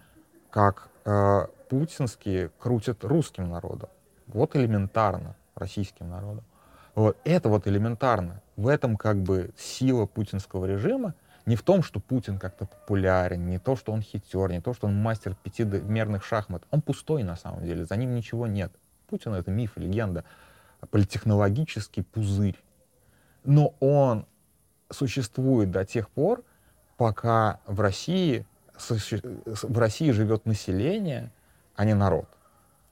как 0.50 0.88
э, 1.04 1.46
путинские 1.68 2.50
крутят 2.58 3.04
русским 3.04 3.48
народом. 3.48 3.90
Вот 4.26 4.56
элементарно 4.56 5.36
российским 5.54 6.08
народом. 6.08 6.44
Вот 6.94 7.16
это 7.24 7.48
вот 7.48 7.68
элементарно. 7.68 8.42
В 8.56 8.68
этом 8.68 8.96
как 8.96 9.18
бы 9.18 9.50
сила 9.56 10.06
путинского 10.06 10.64
режима, 10.64 11.14
не 11.44 11.54
в 11.54 11.62
том, 11.62 11.82
что 11.82 12.00
Путин 12.00 12.38
как-то 12.38 12.66
популярен, 12.66 13.48
не 13.48 13.58
то, 13.58 13.76
что 13.76 13.92
он 13.92 14.02
хитер, 14.02 14.50
не 14.50 14.60
то, 14.60 14.74
что 14.74 14.88
он 14.88 15.00
мастер 15.00 15.36
пятимерных 15.36 16.24
шахмат. 16.24 16.64
Он 16.70 16.82
пустой 16.82 17.22
на 17.22 17.36
самом 17.36 17.64
деле, 17.64 17.84
за 17.84 17.96
ним 17.96 18.14
ничего 18.14 18.46
нет. 18.46 18.72
Путин— 19.08 19.34
это 19.34 19.50
миф, 19.50 19.76
легенда, 19.76 20.24
политтехнологический 20.90 22.02
пузырь. 22.02 22.56
Но 23.46 23.74
он 23.78 24.26
существует 24.90 25.70
до 25.70 25.84
тех 25.84 26.10
пор, 26.10 26.42
пока 26.96 27.60
в 27.66 27.80
России, 27.80 28.44
в 28.74 29.78
России 29.78 30.10
живет 30.10 30.46
население, 30.46 31.30
а 31.76 31.84
не 31.84 31.94
народ. 31.94 32.26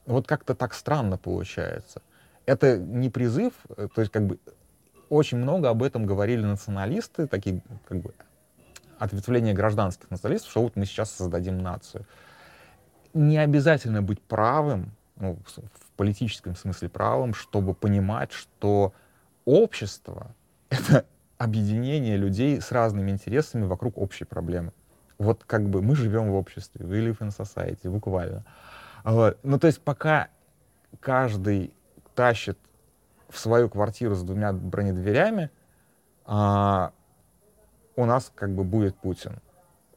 Вот 0.05 0.27
как-то 0.27 0.55
так 0.55 0.73
странно 0.73 1.17
получается. 1.17 2.01
Это 2.45 2.77
не 2.77 3.09
призыв, 3.09 3.53
э, 3.75 3.87
то 3.93 4.01
есть 4.01 4.11
как 4.13 4.25
бы 4.25 4.39
очень 5.09 5.37
много 5.37 5.69
об 5.69 5.83
этом 5.83 6.05
говорили 6.05 6.41
националисты, 6.41 7.27
такие 7.27 7.61
как 7.87 7.99
бы 7.99 8.13
ответвление 8.97 9.53
гражданских 9.53 10.09
националистов, 10.09 10.51
что 10.51 10.61
вот 10.61 10.75
мы 10.75 10.85
сейчас 10.85 11.11
создадим 11.11 11.57
нацию. 11.57 12.05
Не 13.13 13.39
обязательно 13.39 14.01
быть 14.01 14.21
правым, 14.21 14.91
ну, 15.17 15.37
в 15.45 15.91
политическом 15.97 16.55
смысле 16.55 16.87
правым, 16.87 17.33
чтобы 17.33 17.73
понимать, 17.73 18.31
что 18.31 18.93
общество— 19.43 20.27
это 20.75 21.05
объединение 21.37 22.17
людей 22.17 22.61
с 22.61 22.71
разными 22.71 23.11
интересами 23.11 23.65
вокруг 23.65 23.97
общей 23.97 24.25
проблемы. 24.25 24.71
Вот 25.17 25.43
как 25.45 25.69
бы 25.69 25.81
мы 25.81 25.95
живем 25.95 26.31
в 26.31 26.35
обществе, 26.35 26.85
we 26.85 27.05
live 27.07 27.19
in 27.19 27.29
society, 27.29 27.89
буквально. 27.89 28.43
Вот. 29.03 29.37
Ну, 29.43 29.59
то 29.59 29.67
есть 29.67 29.81
пока 29.81 30.29
каждый 30.99 31.73
тащит 32.15 32.57
в 33.29 33.37
свою 33.37 33.69
квартиру 33.69 34.15
с 34.15 34.23
двумя 34.23 34.53
бронедверями, 34.53 35.49
а, 36.25 36.91
у 37.95 38.05
нас 38.05 38.31
как 38.33 38.53
бы 38.53 38.63
будет 38.63 38.95
Путин. 38.97 39.39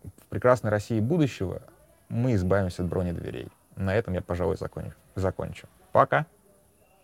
В 0.03 0.27
прекрасной 0.29 0.71
России 0.71 1.01
будущего 1.01 1.63
мы 2.09 2.35
избавимся 2.35 2.83
от 2.83 2.89
бронедверей. 2.89 3.49
На 3.77 3.95
этом 3.95 4.15
я, 4.15 4.23
пожалуй, 4.23 4.57
закончу. 4.57 4.95
закончу. 5.15 5.69
Пока. 5.93 6.27